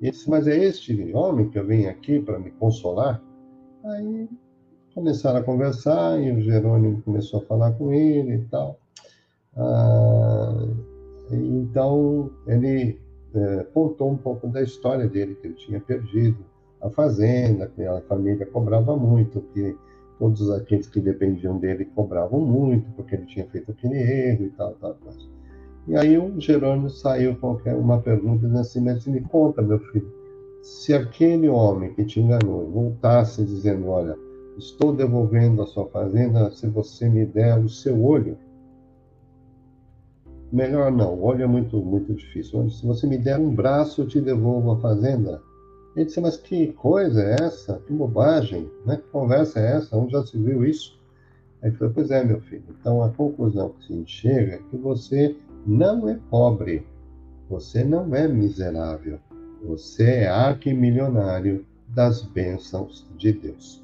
E 0.00 0.10
disse, 0.10 0.28
mas 0.28 0.46
é 0.46 0.56
este 0.56 1.12
homem 1.14 1.48
que 1.48 1.58
eu 1.58 1.66
vim 1.66 1.86
aqui 1.86 2.20
para 2.20 2.38
me 2.38 2.50
consolar? 2.52 3.22
Aí 3.84 4.28
começaram 4.94 5.40
a 5.40 5.42
conversar 5.44 6.20
e 6.20 6.32
o 6.32 6.40
Jerônimo 6.40 7.02
começou 7.02 7.40
a 7.40 7.44
falar 7.44 7.72
com 7.72 7.92
ele 7.92 8.34
e 8.34 8.44
tal. 8.46 8.78
Ah, 9.56 10.66
então 11.30 12.30
ele 12.46 13.00
é, 13.34 13.64
contou 13.74 14.10
um 14.10 14.16
pouco 14.16 14.48
da 14.48 14.62
história 14.62 15.08
dele, 15.08 15.34
que 15.36 15.46
ele 15.46 15.54
tinha 15.54 15.80
perdido 15.80 16.38
a 16.80 16.90
fazenda, 16.90 17.70
a 17.96 18.00
família 18.02 18.46
cobrava 18.46 18.96
muito, 18.96 19.40
que 19.52 19.76
todos 20.18 20.50
aqueles 20.50 20.88
que 20.88 21.00
dependiam 21.00 21.58
dele 21.58 21.84
cobravam 21.86 22.40
muito, 22.40 22.90
porque 22.92 23.14
ele 23.14 23.26
tinha 23.26 23.46
feito 23.46 23.70
aquele 23.70 23.96
erro 23.96 24.44
e 24.44 24.50
tal, 24.50 24.74
tal, 24.74 24.94
tal. 24.94 25.14
E 25.86 25.96
aí 25.96 26.18
o 26.18 26.38
Jerônimo 26.38 26.90
saiu 26.90 27.36
com 27.36 27.56
uma 27.78 28.00
pergunta 28.00 28.46
dizendo 28.46 28.60
assim, 28.60 28.80
mas 28.80 29.06
me 29.06 29.20
conta, 29.20 29.62
meu 29.62 29.78
filho, 29.78 30.12
se 30.60 30.92
aquele 30.92 31.48
homem 31.48 31.94
que 31.94 32.04
te 32.04 32.20
enganou 32.20 32.68
voltasse 32.70 33.44
dizendo, 33.44 33.88
olha, 33.88 34.16
estou 34.58 34.92
devolvendo 34.94 35.62
a 35.62 35.66
sua 35.66 35.86
fazenda 35.86 36.50
se 36.50 36.66
você 36.66 37.08
me 37.08 37.24
der 37.24 37.58
o 37.58 37.68
seu 37.68 38.04
olho, 38.04 38.36
melhor 40.52 40.90
não, 40.90 41.14
o 41.14 41.24
olho 41.24 41.44
é 41.44 41.46
muito, 41.46 41.78
muito 41.78 42.12
difícil. 42.12 42.68
Se 42.70 42.84
você 42.84 43.06
me 43.06 43.16
der 43.16 43.38
um 43.38 43.54
braço, 43.54 44.02
eu 44.02 44.08
te 44.08 44.20
devolvo 44.20 44.72
a 44.72 44.80
fazenda. 44.80 45.40
Ele 45.98 46.04
disse, 46.04 46.20
mas 46.20 46.36
que 46.36 46.68
coisa 46.74 47.20
é 47.20 47.34
essa? 47.42 47.82
Que 47.84 47.92
bobagem, 47.92 48.70
né? 48.86 48.98
Que 48.98 49.08
conversa 49.10 49.58
é 49.58 49.78
essa? 49.78 49.96
Onde 49.96 50.12
já 50.12 50.24
se 50.24 50.38
viu 50.38 50.64
isso? 50.64 50.96
Aí 51.60 51.72
falou, 51.72 51.92
pois 51.92 52.12
é, 52.12 52.22
meu 52.22 52.40
filho. 52.40 52.62
Então 52.70 53.02
a 53.02 53.08
conclusão 53.10 53.70
que 53.70 53.86
se 53.86 54.06
chega 54.06 54.54
é 54.54 54.60
que 54.70 54.76
você 54.76 55.36
não 55.66 56.08
é 56.08 56.16
pobre, 56.30 56.86
você 57.50 57.82
não 57.82 58.14
é 58.14 58.28
miserável, 58.28 59.18
você 59.60 60.04
é 60.04 60.28
arquimilionário 60.28 61.66
das 61.88 62.22
bênçãos 62.22 63.04
de 63.16 63.32
Deus. 63.32 63.82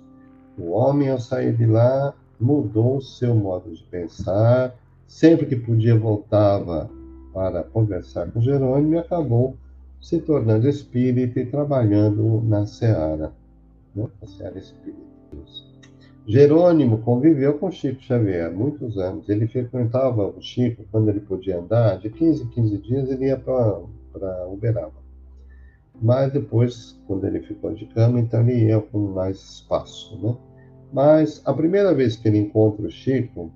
O 0.56 0.70
homem, 0.70 1.10
ao 1.10 1.18
sair 1.18 1.56
de 1.56 1.66
lá, 1.66 2.14
mudou 2.38 2.98
o 2.98 3.02
seu 3.02 3.34
modo 3.34 3.74
de 3.74 3.82
pensar, 3.82 4.72
sempre 5.04 5.46
que 5.46 5.56
podia 5.56 5.98
voltava 5.98 6.88
para 7.32 7.64
conversar 7.64 8.30
com 8.30 8.40
Jerônimo 8.40 8.94
e 8.94 8.98
acabou 8.98 9.56
se 10.04 10.20
tornando 10.20 10.68
espírita 10.68 11.40
e 11.40 11.46
trabalhando 11.46 12.42
na 12.42 12.66
Seara, 12.66 13.32
né? 13.96 14.06
na 14.20 14.28
Seara 14.28 14.58
Espírita. 14.58 15.00
Jerônimo 16.26 16.98
conviveu 16.98 17.54
com 17.54 17.70
Chico 17.70 18.02
Xavier 18.02 18.52
muitos 18.52 18.98
anos. 18.98 19.26
Ele 19.30 19.48
frequentava 19.48 20.26
o 20.26 20.42
Chico 20.42 20.84
quando 20.92 21.08
ele 21.08 21.20
podia 21.20 21.58
andar, 21.58 21.98
de 21.98 22.10
15 22.10 22.42
em 22.42 22.48
15 22.48 22.78
dias 22.78 23.10
ele 23.10 23.28
ia 23.28 23.38
para 23.38 24.46
Uberaba. 24.46 24.92
Mas 26.02 26.30
depois, 26.34 27.00
quando 27.06 27.26
ele 27.26 27.40
ficou 27.40 27.72
de 27.72 27.86
cama, 27.86 28.20
então 28.20 28.46
ele 28.46 28.66
ia 28.66 28.80
com 28.82 28.98
mais 28.98 29.38
espaço, 29.38 30.18
né? 30.22 30.36
Mas 30.92 31.40
a 31.46 31.54
primeira 31.54 31.94
vez 31.94 32.14
que 32.14 32.28
ele 32.28 32.38
encontra 32.38 32.86
o 32.86 32.90
Chico, 32.90 33.50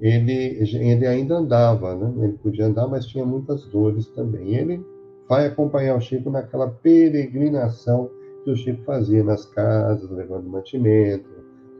ele, 0.00 0.58
ele 0.60 1.06
ainda 1.08 1.38
andava, 1.38 1.96
né? 1.96 2.24
Ele 2.24 2.34
podia 2.34 2.66
andar, 2.66 2.86
mas 2.86 3.04
tinha 3.04 3.24
muitas 3.24 3.64
dores 3.64 4.06
também. 4.08 4.54
Ele 4.54 4.92
vai 5.28 5.46
acompanhar 5.46 5.96
o 5.96 6.00
Chico 6.00 6.30
naquela 6.30 6.68
peregrinação 6.68 8.10
que 8.44 8.50
o 8.50 8.56
Chico 8.56 8.82
fazia 8.84 9.22
nas 9.22 9.46
casas, 9.46 10.10
levando 10.10 10.48
mantimento, 10.48 11.28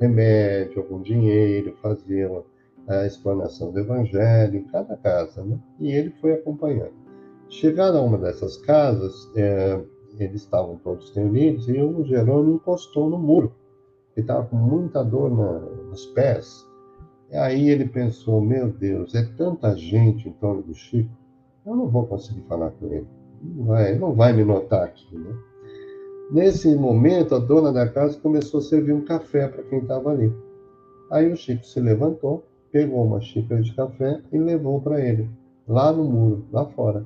remédio, 0.00 0.82
algum 0.82 1.00
dinheiro, 1.00 1.76
fazia 1.82 2.30
a 2.88 3.06
explanação 3.06 3.70
do 3.70 3.80
Evangelho 3.80 4.58
em 4.58 4.64
cada 4.64 4.96
casa, 4.96 5.44
né? 5.44 5.58
E 5.78 5.92
ele 5.92 6.10
foi 6.20 6.32
acompanhando. 6.32 6.94
Chegaram 7.48 7.98
a 7.98 8.02
uma 8.02 8.18
dessas 8.18 8.56
casas, 8.58 9.30
é, 9.36 9.80
eles 10.18 10.42
estavam 10.42 10.76
todos 10.76 11.14
reunidos 11.14 11.68
e 11.68 11.80
o 11.80 12.04
Jerônimo 12.04 12.56
encostou 12.56 13.08
no 13.08 13.18
muro. 13.18 13.52
Ele 14.16 14.24
estava 14.24 14.46
com 14.46 14.56
muita 14.56 15.02
dor 15.04 15.30
na, 15.30 15.60
nos 15.60 16.06
pés. 16.06 16.66
E 17.30 17.36
aí 17.36 17.70
ele 17.70 17.86
pensou: 17.86 18.40
meu 18.40 18.70
Deus, 18.70 19.14
é 19.14 19.22
tanta 19.36 19.76
gente 19.76 20.28
em 20.28 20.32
torno 20.32 20.62
do 20.62 20.74
Chico, 20.74 21.10
eu 21.64 21.76
não 21.76 21.88
vou 21.88 22.06
conseguir 22.06 22.42
falar 22.42 22.70
com 22.72 22.86
ele. 22.86 23.06
Não 23.42 23.64
vai, 23.64 23.98
não 23.98 24.12
vai 24.14 24.32
me 24.32 24.44
notar 24.44 24.84
aqui, 24.84 25.16
né? 25.16 25.34
Nesse 26.30 26.74
momento, 26.76 27.34
a 27.34 27.38
dona 27.38 27.72
da 27.72 27.88
casa 27.88 28.18
começou 28.18 28.60
a 28.60 28.62
servir 28.62 28.92
um 28.92 29.04
café 29.04 29.48
para 29.48 29.62
quem 29.64 29.80
estava 29.80 30.10
ali. 30.10 30.32
Aí 31.10 31.30
o 31.30 31.36
Chico 31.36 31.66
se 31.66 31.78
levantou, 31.80 32.44
pegou 32.70 33.04
uma 33.04 33.20
xícara 33.20 33.60
de 33.60 33.74
café 33.74 34.20
e 34.32 34.38
levou 34.38 34.80
para 34.80 35.00
ele, 35.00 35.28
lá 35.68 35.92
no 35.92 36.04
muro, 36.04 36.46
lá 36.50 36.64
fora 36.64 37.04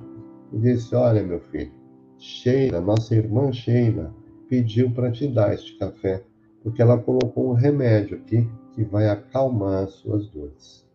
e 0.51 0.57
disse: 0.57 0.95
Olha, 0.95 1.23
meu 1.23 1.39
filho, 1.39 1.71
Sheila, 2.17 2.79
nossa 2.79 3.15
irmã 3.15 3.51
Sheila, 3.51 4.13
pediu 4.49 4.91
para 4.91 5.11
te 5.11 5.27
dar 5.27 5.53
este 5.53 5.77
café, 5.77 6.23
porque 6.63 6.81
ela 6.81 6.97
colocou 6.97 7.49
um 7.49 7.53
remédio 7.53 8.17
aqui 8.17 8.47
que 8.73 8.83
vai 8.83 9.09
acalmar 9.09 9.83
as 9.83 9.93
suas 9.93 10.27
dores. 10.29 10.85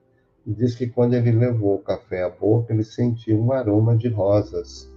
E 0.47 0.53
diz 0.53 0.75
que 0.75 0.89
quando 0.89 1.15
ele 1.15 1.33
levou 1.33 1.77
o 1.77 1.83
café 1.83 2.25
à 2.25 2.31
boca, 2.31 2.73
ele 2.73 2.83
sentiu 2.83 3.41
um 3.41 3.53
aroma 3.53 3.97
de 3.97 4.09
rosas 4.09 4.92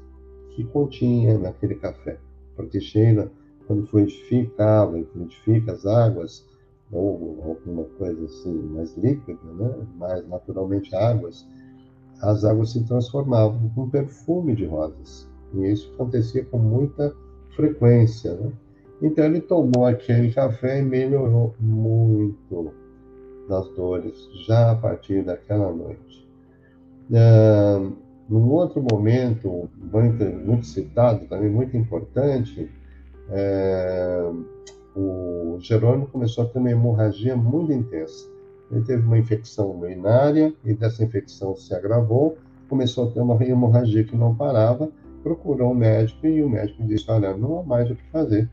que 0.56 0.64
continha 0.64 1.38
naquele 1.38 1.76
café. 1.76 2.18
Porque 2.56 2.80
Sheila, 2.80 3.30
quando 3.68 3.86
fluidificava 3.88 4.98
e 4.98 5.06
fluidifica 5.06 5.74
as 5.74 5.86
águas, 5.86 6.46
ou 6.92 7.44
alguma 7.46 7.84
coisa 7.98 8.26
assim 8.26 8.54
mais 8.70 8.96
líquida, 8.96 9.40
né? 9.54 9.76
mais 9.98 10.28
naturalmente 10.28 10.96
águas, 10.96 11.46
as 12.22 12.46
águas 12.46 12.72
se 12.72 12.84
transformavam 12.86 13.70
com 13.76 13.90
perfume 13.90 14.56
de 14.56 14.66
rosas. 14.66 15.30
E 15.54 15.72
isso 15.72 15.92
acontecia 15.94 16.46
com 16.46 16.58
muita 16.58 17.14
frequência. 17.56 18.36
Né? 18.36 18.52
Então 19.02 19.26
ele 19.26 19.42
tomou 19.42 19.86
aquele 19.86 20.32
café 20.32 20.80
e 20.80 20.84
melhorou 20.84 21.54
muito 21.60 22.72
das 23.50 23.68
dores 23.76 24.16
já 24.48 24.72
a 24.72 24.76
partir 24.76 25.24
daquela 25.24 25.72
noite. 25.72 26.26
Uh, 27.12 28.05
num 28.28 28.50
outro 28.52 28.82
momento, 28.82 29.70
muito, 29.92 30.24
muito, 30.24 30.66
citado, 30.66 31.26
também 31.28 31.50
muito 31.50 31.78
importante, 31.78 32.70
é, 33.30 34.32
o 34.96 35.58
Jerônimo 35.60 36.08
começou 36.08 36.44
a 36.44 36.48
ter 36.48 36.60
uma 36.60 36.72
hemorragia 36.72 37.36
muito 37.36 37.72
intensa. 37.72 38.28
Ele 38.72 38.82
teve 38.84 39.04
uma 39.04 39.18
infecção 39.18 39.80
urinária 39.80 40.54
e 40.64 40.74
dessa 40.74 41.04
infecção 41.04 41.56
se 41.56 41.74
agravou, 41.74 42.38
começou 42.68 43.08
a 43.08 43.12
ter 43.12 43.20
uma 43.20 43.42
hemorragia 43.44 44.04
que 44.04 44.16
não 44.16 44.34
parava, 44.34 44.90
procurou 45.22 45.72
um 45.72 45.76
médico 45.76 46.26
e 46.26 46.42
o 46.42 46.50
médico 46.50 46.84
disse: 46.84 47.10
Olha, 47.10 47.36
não 47.36 47.60
há 47.60 47.64
mais 47.64 47.90
o 47.92 47.96
que 47.96 48.04
fazer, 48.12 48.50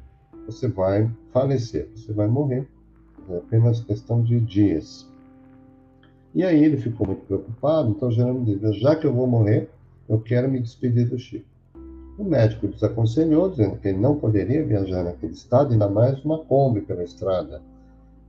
você 0.47 0.69
vai 0.69 1.11
falecer, 1.33 1.89
você 1.95 2.13
vai 2.13 2.27
morrer, 2.27 2.69
é 3.29 3.39
apenas 3.39 3.81
questão 3.81 4.23
de 4.23 4.41
dias. 4.41 5.11
E 6.35 6.43
aí 6.43 6.65
ele 6.65 6.79
ficou 6.79 7.07
muito 7.07 7.27
preocupado, 7.27 7.91
então 7.91 8.11
Jerônimo 8.11 8.45
disse: 8.45 8.81
Já 8.81 8.97
que 8.97 9.07
eu 9.07 9.13
vou 9.13 9.27
morrer, 9.27 9.69
eu 10.09 10.19
quero 10.19 10.51
me 10.51 10.61
despedir 10.61 11.09
do 11.09 11.19
Chico. 11.19 11.47
O 12.19 12.25
médico 12.25 12.69
desaconselhou, 12.69 13.51
dizendo 13.51 13.77
que 13.77 13.89
ele 13.89 13.99
não 13.99 14.17
poderia 14.17 14.65
viajar 14.65 15.03
naquele 15.03 15.33
estado, 15.33 15.73
ainda 15.73 15.89
mais 15.89 16.23
uma 16.25 16.39
Kombi 16.39 16.83
pela 16.83 17.03
estrada. 17.03 17.63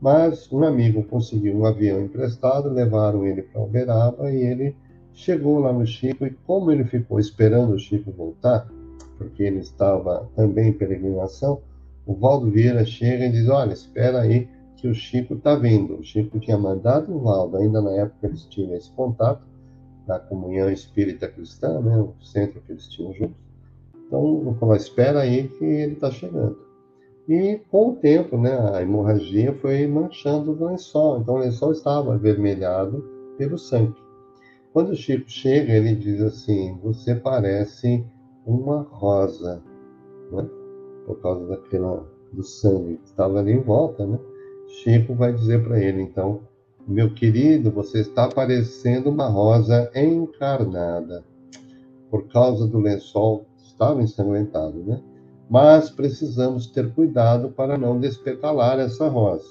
Mas 0.02 0.52
um 0.52 0.64
amigo 0.64 1.04
conseguiu 1.04 1.56
um 1.56 1.66
avião 1.66 2.02
emprestado, 2.02 2.70
levaram 2.70 3.26
ele 3.26 3.42
para 3.42 3.62
Uberaba 3.62 4.32
e 4.32 4.38
ele 4.38 4.76
chegou 5.14 5.60
lá 5.60 5.72
no 5.72 5.86
Chico. 5.86 6.26
E 6.26 6.32
como 6.46 6.72
ele 6.72 6.84
ficou 6.84 7.20
esperando 7.20 7.74
o 7.74 7.80
Chico 7.80 8.12
voltar, 8.12 8.68
porque 9.18 9.44
ele 9.44 9.60
estava 9.60 10.30
também 10.36 10.70
em 10.70 10.74
peregrinação, 10.74 11.62
o 12.06 12.14
Valdo 12.14 12.52
Vieira 12.52 12.86
chega 12.86 13.26
e 13.26 13.32
diz: 13.32 13.48
Olha, 13.48 13.74
espera 13.74 14.22
aí 14.22 14.48
que 14.84 14.90
o 14.90 14.94
Chico 14.94 15.36
está 15.36 15.56
vindo. 15.56 15.96
O 15.96 16.04
Chico 16.04 16.38
tinha 16.42 16.58
mandado 16.58 17.16
o 17.16 17.20
Valdo, 17.22 17.56
ainda 17.56 17.82
na 17.82 17.92
época 17.92 18.28
eles 18.28 18.44
tinham 18.44 18.76
esse 18.76 18.92
contato, 18.92 19.48
da 20.06 20.20
comunhão 20.20 20.70
espírita 20.70 21.30
cristã, 21.30 21.80
né, 21.80 21.98
o 21.98 22.14
centro 22.22 22.60
que 22.60 22.74
eles 22.74 22.90
tinham 22.90 23.14
juntos. 23.14 23.38
Então, 24.06 24.54
falou: 24.60 24.76
Espera 24.76 25.22
aí 25.22 25.48
que 25.48 25.64
ele 25.64 25.94
está 25.94 26.12
chegando. 26.12 26.58
E 27.30 27.62
com 27.72 27.92
o 27.92 27.96
tempo, 27.96 28.38
né, 28.38 28.52
a 28.74 28.82
hemorragia 28.82 29.54
foi 29.54 29.88
manchando 29.88 30.52
o 30.52 30.66
lençol, 30.66 31.22
então 31.22 31.36
o 31.36 31.38
lençol 31.38 31.72
estava 31.72 32.16
avermelhado 32.16 33.02
pelo 33.38 33.58
sangue. 33.58 33.96
Quando 34.74 34.90
o 34.90 34.96
Chico 34.98 35.30
chega, 35.30 35.72
ele 35.72 35.96
diz 35.96 36.20
assim: 36.20 36.78
Você 36.84 37.16
parece 37.16 38.06
uma 38.46 38.82
rosa, 38.82 39.64
né? 40.30 40.46
por 41.06 41.22
causa 41.22 41.48
daquela, 41.48 42.06
do 42.34 42.44
sangue 42.44 42.98
que 42.98 43.06
estava 43.06 43.40
ali 43.40 43.54
em 43.54 43.62
volta. 43.62 44.06
Né? 44.06 44.20
Chico 44.74 45.14
vai 45.14 45.32
dizer 45.32 45.64
para 45.64 45.80
ele: 45.80 46.02
Então, 46.02 46.42
meu 46.88 47.14
querido, 47.14 47.72
você 47.72 48.00
está 48.00 48.28
parecendo 48.28 49.10
uma 49.10 49.28
rosa 49.28 49.90
encarnada, 49.96 51.24
por 52.10 52.28
causa 52.28 52.68
do 52.68 52.80
lençol 52.80 53.46
estava 53.64 54.02
ensanguentado, 54.02 54.84
né? 54.84 55.02
mas 55.50 55.90
precisamos 55.90 56.68
ter 56.68 56.92
cuidado 56.94 57.50
para 57.50 57.78
não 57.78 58.00
despetalar 58.00 58.80
essa 58.80 59.08
rosa. 59.08 59.48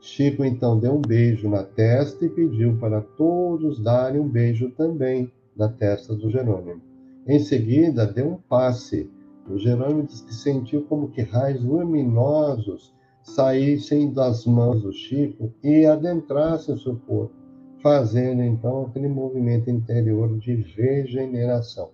Chico 0.00 0.44
então 0.44 0.78
deu 0.78 0.94
um 0.94 1.00
beijo 1.00 1.48
na 1.48 1.64
testa 1.64 2.24
e 2.24 2.28
pediu 2.28 2.76
para 2.78 3.00
todos 3.00 3.82
darem 3.82 4.20
um 4.20 4.28
beijo 4.28 4.70
também 4.70 5.32
na 5.56 5.68
testa 5.68 6.14
do 6.14 6.30
Jerônimo. 6.30 6.80
Em 7.26 7.38
seguida, 7.38 8.06
deu 8.06 8.28
um 8.28 8.36
passe. 8.36 9.10
O 9.48 9.58
Jerônimo 9.58 10.04
disse 10.04 10.24
que 10.24 10.34
sentiu 10.34 10.82
como 10.82 11.08
que 11.08 11.22
raios 11.22 11.64
luminosos 11.64 12.93
saíssem 13.24 14.12
das 14.12 14.46
mãos 14.46 14.82
do 14.82 14.92
Chico 14.92 15.52
e 15.62 15.84
adentrassem 15.84 16.74
o 16.74 16.78
seu 16.78 16.96
corpo, 17.06 17.34
fazendo 17.82 18.42
então 18.42 18.86
aquele 18.86 19.08
movimento 19.08 19.68
interior 19.68 20.38
de 20.38 20.54
regeneração. 20.76 21.90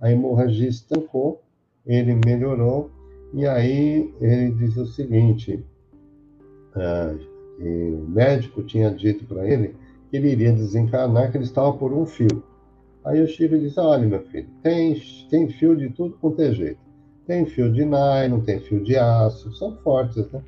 A 0.00 0.12
hemorragia 0.12 0.68
estancou 0.68 1.40
ele 1.86 2.18
melhorou, 2.24 2.90
e 3.32 3.46
aí 3.46 4.12
ele 4.20 4.50
diz 4.52 4.76
o 4.76 4.86
seguinte: 4.86 5.64
uh, 6.74 7.18
o 7.60 8.08
médico 8.08 8.62
tinha 8.64 8.90
dito 8.90 9.24
para 9.24 9.48
ele 9.48 9.74
que 10.10 10.16
ele 10.16 10.32
iria 10.32 10.52
desencarnar, 10.52 11.30
que 11.30 11.36
ele 11.36 11.44
estava 11.44 11.72
por 11.72 11.92
um 11.92 12.04
fio. 12.04 12.42
Aí 13.04 13.22
o 13.22 13.28
Chico 13.28 13.56
disse: 13.56 13.78
Olha, 13.78 14.06
meu 14.06 14.22
filho, 14.26 14.48
tem, 14.62 15.00
tem 15.30 15.48
fio 15.48 15.76
de 15.76 15.90
tudo 15.90 16.18
quanto 16.20 16.42
é 16.42 16.52
jeito. 16.52 16.80
Tem 17.26 17.44
fio 17.46 17.72
de 17.72 17.84
nylon, 17.84 18.40
tem 18.40 18.60
fio 18.60 18.82
de 18.82 18.96
aço, 18.96 19.52
são 19.54 19.76
fortes, 19.78 20.30
né? 20.30 20.42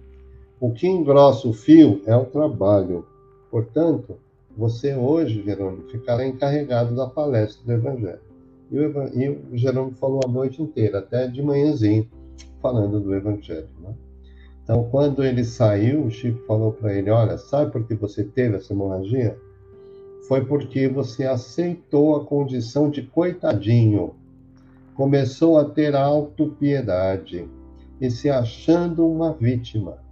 O 0.61 0.73
que 0.73 0.88
engrossa 0.88 1.47
o 1.47 1.53
fio 1.53 2.03
é 2.05 2.16
o 2.16 2.25
trabalho. 2.25 3.07
Portanto, 3.49 4.16
você 4.57 4.92
hoje, 4.92 5.44
Jerônimo, 5.44 5.88
ficará 5.88 6.27
encarregado 6.27 6.97
da 6.97 7.07
palestra 7.07 7.64
do 7.64 7.73
Evangelho. 7.73 8.21
E 8.71 8.79
o, 8.79 9.09
e 9.14 9.29
o 9.29 9.57
Jerônimo 9.57 9.94
falou 9.94 10.21
a 10.25 10.29
noite 10.29 10.61
inteira, 10.61 10.99
até 10.99 11.29
de 11.29 11.40
manhãzinho, 11.40 12.09
falando 12.61 12.99
do 12.99 13.14
Evangelho. 13.14 13.68
Né? 13.81 13.94
Então, 14.64 14.88
quando 14.90 15.25
ele 15.25 15.44
saiu, 15.44 16.05
o 16.05 16.11
Chico 16.11 16.44
falou 16.44 16.73
para 16.73 16.92
ele: 16.92 17.09
Olha, 17.09 17.38
sabe 17.38 17.71
por 17.71 17.87
que 17.87 17.94
você 17.94 18.25
teve 18.25 18.57
essa 18.57 18.73
hemorragia? 18.73 19.38
Foi 20.27 20.44
porque 20.44 20.88
você 20.88 21.25
aceitou 21.25 22.16
a 22.16 22.25
condição 22.25 22.90
de 22.90 23.03
coitadinho, 23.03 24.14
começou 24.94 25.57
a 25.57 25.64
ter 25.64 25.94
autopiedade 25.94 27.49
e 28.01 28.11
se 28.11 28.29
achando 28.29 29.09
uma 29.09 29.33
vítima. 29.33 30.08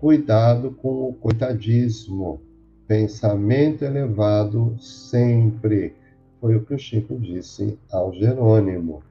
Cuidado 0.00 0.70
com 0.70 1.08
o 1.08 1.12
coitadismo, 1.12 2.40
pensamento 2.86 3.84
elevado 3.84 4.76
sempre. 4.78 5.94
Foi 6.40 6.56
o 6.56 6.64
que 6.64 6.74
o 6.74 6.78
Chico 6.78 7.18
disse 7.18 7.78
ao 7.90 8.12
Jerônimo. 8.12 9.02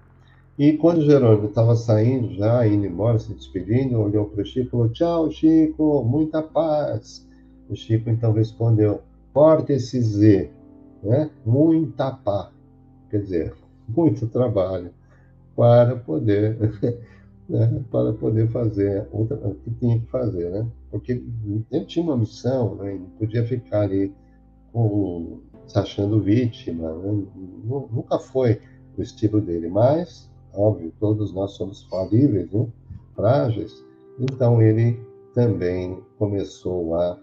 E 0.57 0.73
quando 0.73 0.99
o 0.99 1.05
Jerônimo 1.05 1.49
estava 1.49 1.75
saindo, 1.75 2.33
já 2.33 2.65
indo 2.65 2.85
embora, 2.85 3.19
se 3.19 3.33
despedindo, 3.33 3.99
olhou 3.99 4.25
para 4.25 4.41
o 4.41 4.45
Chico 4.45 4.67
e 4.67 4.69
falou: 4.69 4.89
Tchau, 4.89 5.31
Chico, 5.31 6.03
muita 6.03 6.41
paz. 6.41 7.27
O 7.69 7.75
Chico 7.75 8.09
então 8.09 8.31
respondeu: 8.31 9.01
Corta 9.33 9.73
esse 9.73 10.01
Z, 10.01 10.49
né? 11.03 11.29
muita 11.45 12.11
paz. 12.11 12.49
Quer 13.11 13.21
dizer, 13.21 13.53
muito 13.87 14.25
trabalho 14.27 14.91
para 15.55 15.95
poder, 15.97 16.57
né? 17.47 17.83
para 17.91 18.13
poder 18.13 18.47
fazer 18.49 19.05
o 19.11 19.25
que 19.63 19.71
tinha 19.79 19.99
que 19.99 20.07
fazer, 20.07 20.49
né? 20.49 20.65
Porque 20.89 21.21
ele 21.71 21.85
tinha 21.85 22.03
uma 22.03 22.17
missão, 22.17 22.75
né? 22.75 22.93
Ele 22.93 23.05
podia 23.19 23.45
ficar 23.45 23.81
ali 23.81 24.13
com, 24.71 25.41
se 25.67 25.77
achando 25.77 26.21
vítima, 26.21 26.93
né? 26.93 27.25
nunca 27.91 28.19
foi 28.19 28.61
o 28.97 29.01
estilo 29.01 29.41
dele, 29.41 29.67
mas 29.67 30.29
óbvio, 30.57 30.91
todos 30.99 31.33
nós 31.33 31.51
somos 31.51 31.83
falíveis, 31.83 32.51
né? 32.51 32.67
frágeis, 33.15 33.83
então 34.19 34.61
ele 34.61 34.99
também 35.33 36.01
começou 36.17 36.95
a, 36.95 37.19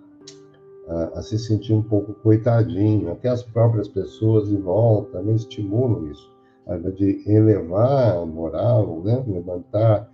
a, 0.89 1.19
a, 1.19 1.23
se 1.23 1.39
sentir 1.39 1.73
um 1.73 1.83
pouco 1.83 2.15
coitadinho, 2.15 3.11
até 3.11 3.29
as 3.29 3.43
próprias 3.43 3.89
pessoas 3.89 4.49
em 4.49 4.61
volta 4.61 5.21
né, 5.21 5.35
estimulam 5.35 6.11
isso, 6.11 6.33
a 6.67 6.77
de 6.77 7.23
elevar 7.27 8.17
a 8.17 8.27
moral, 8.27 9.03
né, 9.03 9.23
levantar, 9.27 10.09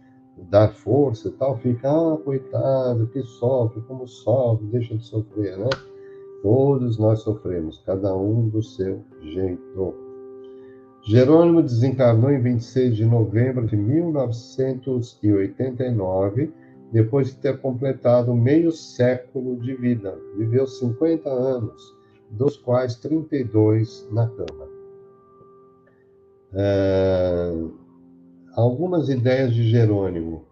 dar 0.49 0.69
força 0.69 1.29
e 1.29 1.33
tal, 1.33 1.59
fica, 1.59 1.91
ah, 1.91 2.17
coitado, 2.25 3.09
que 3.09 3.21
sofre, 3.23 3.83
como 3.83 4.07
sofre, 4.07 4.65
deixa 4.67 4.97
de 4.97 5.05
sofrer, 5.05 5.59
né? 5.59 5.69
Todos 6.43 6.97
nós 6.99 7.21
sofremos, 7.21 7.83
cada 7.85 8.17
um 8.17 8.49
do 8.49 8.63
seu 8.63 9.05
jeito. 9.21 9.95
Jerônimo 11.03 11.63
desencarnou 11.63 12.31
em 12.31 12.41
26 12.41 12.97
de 12.97 13.05
novembro 13.05 13.67
de 13.67 13.77
1989, 13.77 16.51
depois 16.93 17.29
de 17.29 17.37
ter 17.37 17.61
completado 17.61 18.35
meio 18.35 18.73
século 18.73 19.57
de 19.57 19.75
vida. 19.75 20.19
Viveu 20.37 20.67
50 20.67 21.29
anos, 21.29 21.95
dos 22.31 22.57
quais 22.57 22.97
32 22.97 24.09
na 24.11 24.27
cama. 24.29 24.69
É... 26.53 27.53
Algumas 28.61 29.09
ideias 29.09 29.55
de 29.55 29.71
Jerônimo. 29.71 30.45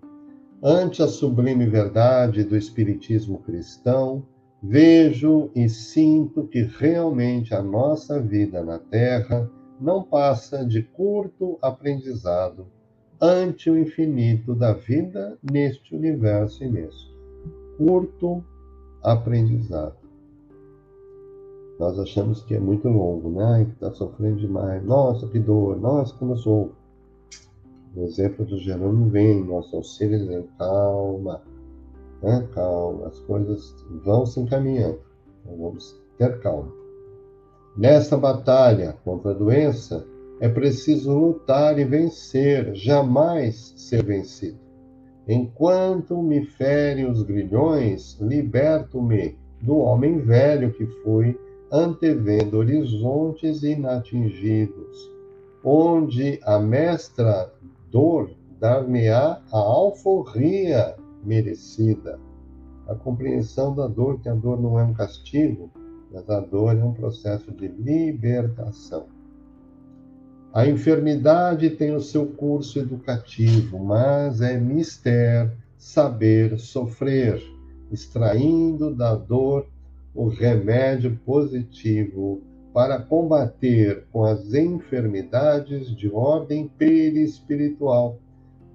Ante 0.64 1.02
a 1.02 1.06
sublime 1.06 1.66
verdade 1.66 2.42
do 2.42 2.56
Espiritismo 2.56 3.40
cristão, 3.40 4.22
vejo 4.62 5.50
e 5.54 5.68
sinto 5.68 6.46
que 6.46 6.62
realmente 6.62 7.54
a 7.54 7.62
nossa 7.62 8.18
vida 8.18 8.64
na 8.64 8.78
Terra 8.78 9.46
não 9.78 10.02
passa 10.02 10.64
de 10.64 10.82
curto 10.82 11.58
aprendizado 11.60 12.66
ante 13.20 13.68
o 13.68 13.78
infinito 13.78 14.54
da 14.54 14.72
vida 14.72 15.36
neste 15.42 15.94
universo 15.94 16.64
imenso. 16.64 17.14
Curto 17.76 18.42
aprendizado. 19.02 19.98
Nós 21.78 21.98
achamos 21.98 22.42
que 22.42 22.54
é 22.54 22.58
muito 22.58 22.88
longo, 22.88 23.28
né? 23.30 23.66
Que 23.66 23.72
está 23.72 23.92
sofrendo 23.92 24.40
demais. 24.40 24.82
Nossa, 24.82 25.28
que 25.28 25.38
dor. 25.38 25.78
Nossa, 25.78 26.14
como 26.14 26.32
eu 26.32 26.38
sou. 26.38 26.72
O 27.94 28.04
exemplo 28.04 28.44
do 28.44 28.58
Jerônimo 28.58 29.08
vem, 29.08 29.44
nosso 29.44 29.74
auxílio 29.76 30.18
dizendo, 30.18 30.48
calma, 30.58 31.42
né? 32.22 32.46
calma, 32.54 33.08
as 33.08 33.18
coisas 33.20 33.74
vão 34.04 34.26
se 34.26 34.40
encaminhando. 34.40 35.00
Então 35.40 35.56
vamos 35.56 36.00
ter 36.16 36.38
calma. 36.40 36.72
Nesta 37.76 38.16
batalha 38.16 38.96
contra 39.04 39.30
a 39.30 39.34
doença, 39.34 40.06
é 40.40 40.48
preciso 40.48 41.16
lutar 41.16 41.78
e 41.78 41.84
vencer, 41.84 42.74
jamais 42.74 43.74
ser 43.76 44.04
vencido. 44.04 44.58
Enquanto 45.26 46.22
me 46.22 46.44
ferem 46.44 47.10
os 47.10 47.22
grilhões, 47.22 48.16
liberto-me 48.20 49.36
do 49.60 49.78
homem 49.78 50.18
velho 50.20 50.72
que 50.72 50.86
fui, 51.02 51.38
antevendo 51.70 52.58
horizontes 52.58 53.62
inatingidos, 53.62 55.10
onde 55.62 56.40
a 56.44 56.58
mestra 56.58 57.52
dor 57.90 58.30
dar-me-á 58.60 59.40
a 59.52 59.58
alforria 59.58 60.96
merecida. 61.24 62.18
A 62.86 62.94
compreensão 62.94 63.74
da 63.74 63.86
dor, 63.86 64.20
que 64.20 64.28
a 64.28 64.34
dor 64.34 64.60
não 64.60 64.78
é 64.78 64.84
um 64.84 64.94
castigo, 64.94 65.70
mas 66.12 66.28
a 66.30 66.40
dor 66.40 66.76
é 66.76 66.82
um 66.82 66.92
processo 66.92 67.52
de 67.52 67.68
libertação. 67.68 69.06
A 70.52 70.66
enfermidade 70.66 71.70
tem 71.70 71.94
o 71.94 72.00
seu 72.00 72.26
curso 72.26 72.78
educativo, 72.78 73.78
mas 73.78 74.40
é 74.40 74.58
mister 74.58 75.52
saber 75.76 76.58
sofrer, 76.58 77.42
extraindo 77.92 78.94
da 78.94 79.14
dor 79.14 79.66
o 80.14 80.26
remédio 80.26 81.16
positivo 81.24 82.42
para 82.78 83.00
combater 83.00 84.06
com 84.12 84.22
as 84.22 84.54
enfermidades 84.54 85.90
de 85.96 86.08
ordem 86.08 86.68
perispiritual. 86.68 88.20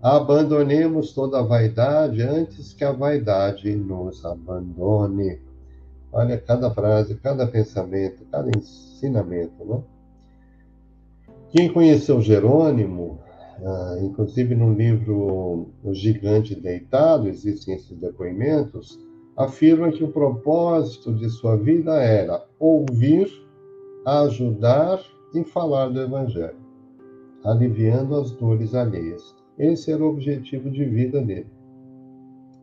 Abandonemos 0.02 1.14
toda 1.14 1.42
vaidade 1.42 2.22
antes 2.22 2.74
que 2.74 2.84
a 2.84 2.92
vaidade 2.92 3.74
nos 3.74 4.26
abandone. 4.26 5.40
Olha 6.12 6.38
cada 6.38 6.70
frase, 6.70 7.16
cada 7.16 7.48
pensamento, 7.48 8.26
cada 8.30 8.50
ensinamento, 8.50 9.64
né? 9.64 9.82
Quem 11.52 11.72
conheceu 11.72 12.20
Jerônimo, 12.20 13.22
ah, 13.66 14.00
inclusive 14.02 14.54
no 14.54 14.74
livro 14.74 15.70
O 15.82 15.94
Gigante 15.94 16.56
Deitado, 16.56 17.30
existem 17.30 17.76
esses 17.76 17.98
depoimentos, 17.98 19.00
afirma 19.38 19.94
que 19.94 20.04
o 20.04 20.12
propósito 20.12 21.14
de 21.14 21.30
sua 21.30 21.56
vida 21.56 21.94
era 22.04 22.44
ouvir, 22.60 23.43
ajudar 24.06 25.02
e 25.34 25.44
falar 25.44 25.90
do 25.90 26.02
Evangelho, 26.02 26.58
aliviando 27.44 28.16
as 28.16 28.32
dores 28.32 28.76
alheias. 28.76 29.36
Esse 29.58 29.92
era 29.92 30.04
o 30.04 30.10
objetivo 30.10 30.70
de 30.70 30.84
vida 30.86 31.22
dele, 31.22 31.48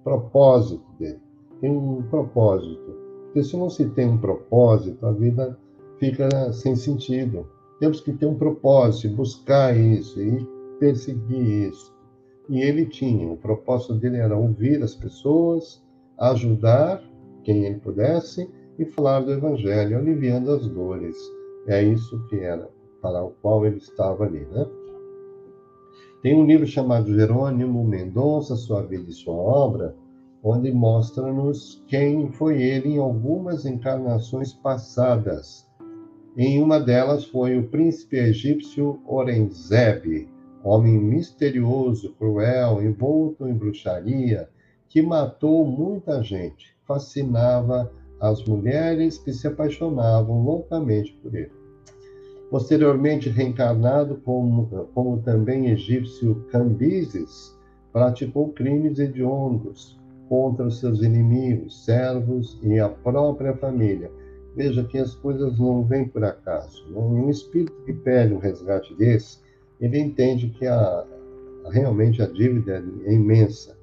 propósito 0.05 0.85
dele. 0.98 1.20
Tem 1.61 1.70
um 1.70 2.03
propósito. 2.03 2.98
Porque 3.24 3.44
se 3.44 3.57
não 3.57 3.70
se 3.70 3.88
tem 3.90 4.09
um 4.09 4.18
propósito, 4.18 5.07
a 5.07 5.12
vida 5.12 5.57
fica 5.98 6.53
sem 6.53 6.74
sentido. 6.74 7.46
Temos 7.79 8.00
que 8.00 8.12
ter 8.12 8.26
um 8.26 8.35
propósito, 8.35 9.14
buscar 9.14 9.76
isso 9.76 10.20
e 10.20 10.46
perseguir 10.79 11.68
isso. 11.70 11.94
E 12.48 12.61
ele 12.61 12.87
tinha, 12.87 13.31
o 13.31 13.37
propósito 13.37 13.94
dele 13.94 14.16
era 14.16 14.37
ouvir 14.37 14.83
as 14.83 14.94
pessoas, 14.94 15.83
ajudar 16.18 17.03
quem 17.44 17.64
ele 17.64 17.79
pudesse 17.79 18.50
e 18.80 18.86
falar 18.86 19.20
do 19.20 19.32
evangelho, 19.32 19.98
aliviando 19.98 20.50
as 20.52 20.66
dores. 20.66 21.14
É 21.66 21.82
isso 21.82 22.18
que 22.30 22.40
era 22.40 22.66
para 23.02 23.22
o 23.22 23.30
qual 23.42 23.66
ele 23.66 23.76
estava 23.76 24.24
ali, 24.24 24.46
né? 24.46 24.66
Tem 26.22 26.34
um 26.34 26.46
livro 26.46 26.66
chamado 26.66 27.14
Jerônimo 27.14 27.84
Mendonça, 27.84 28.56
Sua 28.56 28.82
Vida 28.82 29.10
e 29.10 29.12
Sua 29.12 29.34
Obra, 29.34 29.94
onde 30.42 30.72
mostra-nos 30.72 31.84
quem 31.86 32.32
foi 32.32 32.62
ele 32.62 32.94
em 32.94 32.98
algumas 32.98 33.66
encarnações 33.66 34.54
passadas. 34.54 35.68
Em 36.34 36.62
uma 36.62 36.80
delas 36.80 37.26
foi 37.26 37.58
o 37.58 37.68
príncipe 37.68 38.16
egípcio 38.16 38.98
Orenzeb, 39.06 40.26
homem 40.64 40.98
misterioso, 40.98 42.14
cruel, 42.14 42.82
envolto 42.82 43.46
em 43.46 43.52
bruxaria, 43.52 44.48
que 44.88 45.02
matou 45.02 45.66
muita 45.66 46.22
gente, 46.22 46.74
fascinava 46.86 47.90
as 48.20 48.44
mulheres 48.44 49.18
que 49.18 49.33
se 49.33 49.46
apaixonavam 49.46 50.44
loucamente 50.44 51.12
por 51.22 51.35
ele. 51.35 51.52
Posteriormente 52.50 53.28
reencarnado 53.28 54.16
como, 54.24 54.66
como 54.92 55.22
também 55.22 55.70
egípcio 55.70 56.46
Cambises, 56.50 57.56
praticou 57.92 58.52
crimes 58.52 58.98
hediondos, 58.98 60.00
contra 60.30 60.64
os 60.64 60.78
seus 60.78 61.02
inimigos, 61.02 61.85
servos 61.85 62.56
e 62.62 62.78
a 62.78 62.88
própria 62.88 63.52
família. 63.56 64.09
Veja 64.54 64.85
que 64.85 64.96
as 64.96 65.12
coisas 65.16 65.59
não 65.59 65.83
vêm 65.85 66.06
por 66.06 66.22
acaso. 66.22 66.88
Né? 66.88 66.98
Um 66.98 67.28
espírito 67.28 67.72
que 67.85 67.92
pede 67.92 68.33
um 68.33 68.38
resgate 68.38 68.94
desse, 68.94 69.38
ele 69.80 69.98
entende 69.98 70.50
que 70.50 70.68
a, 70.68 71.04
realmente 71.70 72.22
a 72.22 72.26
dívida 72.26 72.85
é 73.04 73.12
imensa 73.12 73.76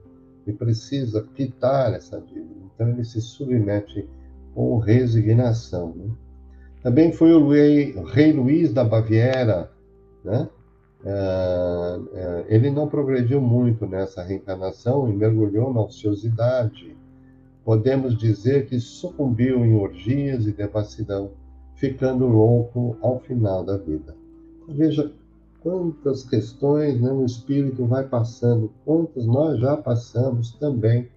e 0.45 0.53
precisa 0.53 1.27
quitar 1.35 1.93
essa 1.93 2.21
dívida. 2.21 2.55
Então 2.73 2.87
ele 2.87 3.03
se 3.03 3.19
submete 3.19 4.07
com 4.57 4.79
resignação. 4.79 5.93
Né? 5.95 6.09
Também 6.81 7.11
foi 7.11 7.31
o 7.31 7.47
rei, 7.47 7.95
rei 8.07 8.33
Luís 8.33 8.73
da 8.73 8.83
Baviera, 8.83 9.69
né? 10.25 10.49
É, 11.05 11.99
é, 12.15 12.45
ele 12.49 12.71
não 12.71 12.87
progrediu 12.87 13.39
muito 13.39 13.85
nessa 13.85 14.23
reencarnação 14.23 15.07
e 15.07 15.15
mergulhou 15.15 15.71
na 15.71 15.81
ociosidade, 15.81 16.97
podemos 17.63 18.17
dizer 18.17 18.65
que 18.65 18.79
sucumbiu 18.79 19.63
em 19.63 19.75
orgias 19.75 20.47
e 20.47 20.51
devassidão, 20.51 21.29
ficando 21.75 22.25
louco 22.25 22.97
ao 22.99 23.19
final 23.19 23.63
da 23.63 23.77
vida. 23.77 24.15
Veja 24.67 25.11
quantas 25.61 26.23
questões 26.23 26.99
né, 26.99 27.11
o 27.11 27.23
espírito 27.23 27.85
vai 27.85 28.07
passando, 28.07 28.71
quantas 28.83 29.27
nós 29.27 29.59
já 29.59 29.77
passamos 29.77 30.53
também, 30.53 31.07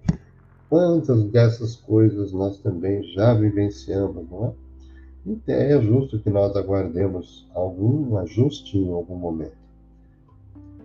quantas 0.70 1.24
dessas 1.24 1.76
coisas 1.76 2.32
nós 2.32 2.58
também 2.60 3.02
já 3.12 3.34
vivenciamos, 3.34 4.24
não 4.30 4.46
é? 4.46 4.52
E 5.26 5.52
é 5.52 5.82
justo 5.82 6.18
que 6.18 6.30
nós 6.30 6.56
aguardemos 6.56 7.46
algum 7.54 8.16
ajuste 8.16 8.78
em 8.78 8.90
algum 8.90 9.16
momento. 9.16 9.60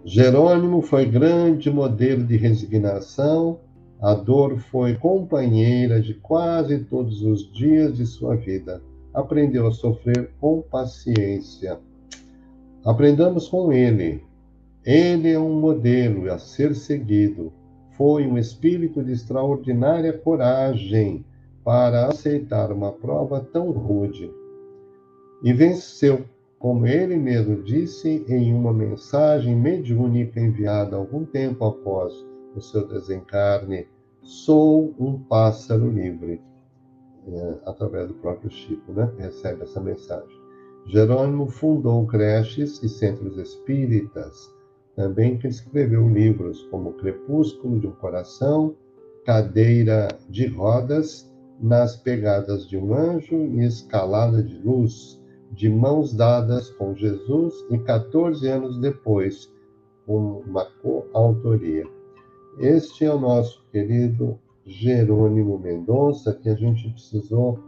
Jerônimo 0.04 0.82
foi 0.82 1.06
grande 1.06 1.71
modelo 1.71 2.26
de 2.26 2.36
resignação, 2.36 3.60
a 4.02 4.13
dor 4.13 4.60
foi 4.60 4.95
companheira 4.95 6.02
de 6.02 6.15
quase 6.15 6.80
todos 6.80 7.21
os 7.21 7.50
dias 7.54 7.95
de 7.95 8.06
sua 8.06 8.36
vida. 8.36 8.82
Aprendeu 9.13 9.67
a 9.67 9.71
sofrer 9.71 10.32
com 10.41 10.62
paciência 10.62 11.80
Aprendamos 12.86 13.48
com 13.48 13.74
ele. 13.74 14.21
Ele 14.86 15.32
é 15.32 15.39
um 15.39 15.60
modelo 15.60 16.32
a 16.32 16.38
ser 16.38 16.76
seguido. 16.76 17.52
Foi 17.97 18.27
um 18.27 18.38
espírito 18.38 19.03
de 19.03 19.13
extraordinária 19.13 20.12
coragem 20.12 21.25
para 21.63 22.08
aceitar 22.08 22.71
uma 22.71 22.91
prova 22.91 23.39
tão 23.39 23.71
rude. 23.71 24.31
E 25.41 25.53
venceu, 25.53 26.25
como 26.60 26.86
ele 26.86 27.15
mesmo 27.17 27.63
disse 27.63 28.25
em 28.27 28.53
uma 28.53 28.73
mensagem 28.73 29.55
mediúnica 29.55 30.39
enviada 30.39 30.95
algum 30.95 31.25
tempo 31.25 31.65
após 31.65 32.13
o 32.55 32.62
seu 32.62 32.88
desencarne: 32.88 33.88
Sou 34.21 34.93
um 34.99 35.19
pássaro 35.19 35.89
livre. 35.89 36.41
É, 37.27 37.55
através 37.65 38.08
do 38.08 38.13
próprio 38.15 38.51
Chico, 38.51 38.91
né? 38.91 39.12
Recebe 39.17 39.63
essa 39.63 39.81
mensagem. 39.81 40.45
Jerônimo 40.86 41.47
fundou 41.47 42.05
creches 42.05 42.81
e 42.84 42.88
centros 42.88 43.38
espíritas, 43.38 44.53
também 44.95 45.38
que 45.38 45.47
escreveu 45.47 46.08
livros 46.08 46.63
como 46.71 46.93
Crepúsculo 46.93 47.79
de 47.79 47.88
um 47.88 47.91
Coração, 47.91 48.75
Cadeira 49.25 50.08
de 50.29 50.47
Rodas, 50.47 51.31
Nas 51.60 51.95
Pegadas 51.97 52.67
de 52.67 52.77
um 52.77 52.93
Anjo 52.93 53.36
e 53.36 53.63
Escalada 53.63 54.41
de 54.41 54.58
Luz, 54.58 55.21
de 55.51 55.69
Mãos 55.69 56.13
Dadas 56.13 56.69
com 56.71 56.95
Jesus 56.95 57.53
e 57.69 57.77
14 57.79 58.47
anos 58.47 58.79
depois, 58.79 59.51
com 60.05 60.43
uma 60.45 60.65
coautoria. 60.81 61.86
Este 62.60 63.05
é 63.05 63.13
o 63.13 63.19
nosso 63.19 63.65
querido 63.71 64.39
Jerônimo 64.65 65.60
Mendonça, 65.60 66.34
que 66.34 66.49
a 66.49 66.55
gente 66.55 66.89
precisou 66.89 67.60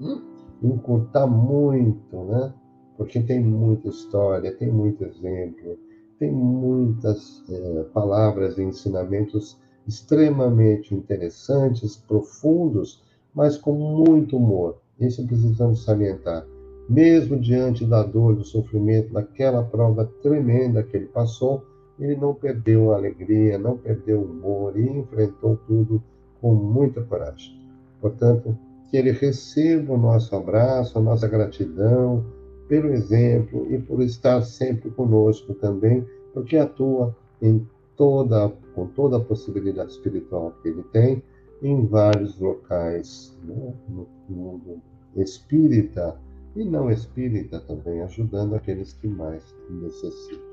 hum, 0.00 0.22
encurtar 0.62 1.26
muito, 1.26 2.16
né? 2.24 2.52
Porque 2.96 3.20
tem 3.20 3.40
muita 3.42 3.88
história, 3.88 4.54
tem 4.56 4.70
muito 4.70 5.04
exemplo, 5.04 5.78
tem 6.20 6.30
muitas 6.30 7.42
é, 7.50 7.82
palavras 7.94 8.58
e 8.58 8.62
ensinamentos 8.62 9.58
extremamente 9.88 10.94
interessantes, 10.94 11.96
profundos, 11.96 13.02
mas 13.34 13.56
com 13.56 13.72
muito 13.72 14.36
humor. 14.36 14.76
Isso 15.00 15.26
precisamos 15.26 15.82
salientar. 15.82 16.46
Mesmo 16.88 17.40
diante 17.40 17.86
da 17.86 18.02
dor, 18.02 18.36
do 18.36 18.44
sofrimento, 18.44 19.14
daquela 19.14 19.64
prova 19.64 20.04
tremenda 20.22 20.82
que 20.82 20.96
ele 20.96 21.06
passou, 21.06 21.64
ele 21.98 22.16
não 22.16 22.34
perdeu 22.34 22.92
a 22.92 22.96
alegria, 22.96 23.58
não 23.58 23.78
perdeu 23.78 24.20
o 24.20 24.24
humor 24.24 24.78
e 24.78 24.86
enfrentou 24.86 25.56
tudo 25.66 26.02
com 26.40 26.54
muita 26.54 27.02
coragem. 27.02 27.58
Portanto, 28.00 28.56
que 28.90 28.96
ele 28.96 29.12
receba 29.12 29.94
o 29.94 29.98
nosso 29.98 30.36
abraço, 30.36 30.98
a 30.98 31.02
nossa 31.02 31.26
gratidão 31.26 32.24
pelo 32.70 32.94
exemplo 32.94 33.66
e 33.68 33.78
por 33.80 34.00
estar 34.00 34.40
sempre 34.42 34.92
conosco 34.92 35.52
também, 35.54 36.06
porque 36.32 36.56
atua 36.56 37.14
em 37.42 37.66
toda, 37.96 38.48
com 38.76 38.86
toda 38.86 39.16
a 39.16 39.20
possibilidade 39.20 39.90
espiritual 39.90 40.54
que 40.62 40.68
ele 40.68 40.84
tem 40.84 41.20
em 41.60 41.84
vários 41.84 42.38
locais 42.38 43.36
né, 43.42 43.74
no 43.88 44.06
mundo 44.28 44.80
espírita 45.16 46.16
e 46.54 46.64
não 46.64 46.88
espírita 46.88 47.58
também, 47.58 48.02
ajudando 48.02 48.54
aqueles 48.54 48.92
que 48.92 49.08
mais 49.08 49.52
necessitam. 49.68 50.49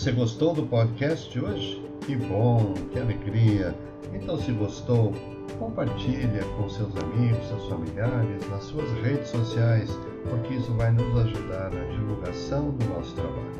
Você 0.00 0.12
gostou 0.12 0.54
do 0.54 0.62
podcast 0.62 1.30
de 1.30 1.44
hoje? 1.44 1.86
Que 2.06 2.16
bom, 2.16 2.72
que 2.90 2.98
alegria! 2.98 3.74
Então, 4.14 4.38
se 4.38 4.50
gostou, 4.50 5.12
compartilha 5.58 6.42
com 6.56 6.70
seus 6.70 6.96
amigos, 6.96 7.46
seus 7.48 7.68
familiares, 7.68 8.48
nas 8.48 8.64
suas 8.64 8.90
redes 9.02 9.28
sociais, 9.28 9.90
porque 10.30 10.54
isso 10.54 10.72
vai 10.72 10.90
nos 10.90 11.18
ajudar 11.18 11.70
na 11.70 11.84
divulgação 11.92 12.70
do 12.70 12.86
nosso 12.86 13.14
trabalho. 13.14 13.52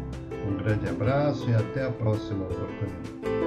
Um 0.49 0.57
grande 0.57 0.89
abraço 0.89 1.47
e 1.51 1.55
até 1.55 1.85
a 1.85 1.91
próxima 1.91 2.47
oportunidade. 2.47 3.40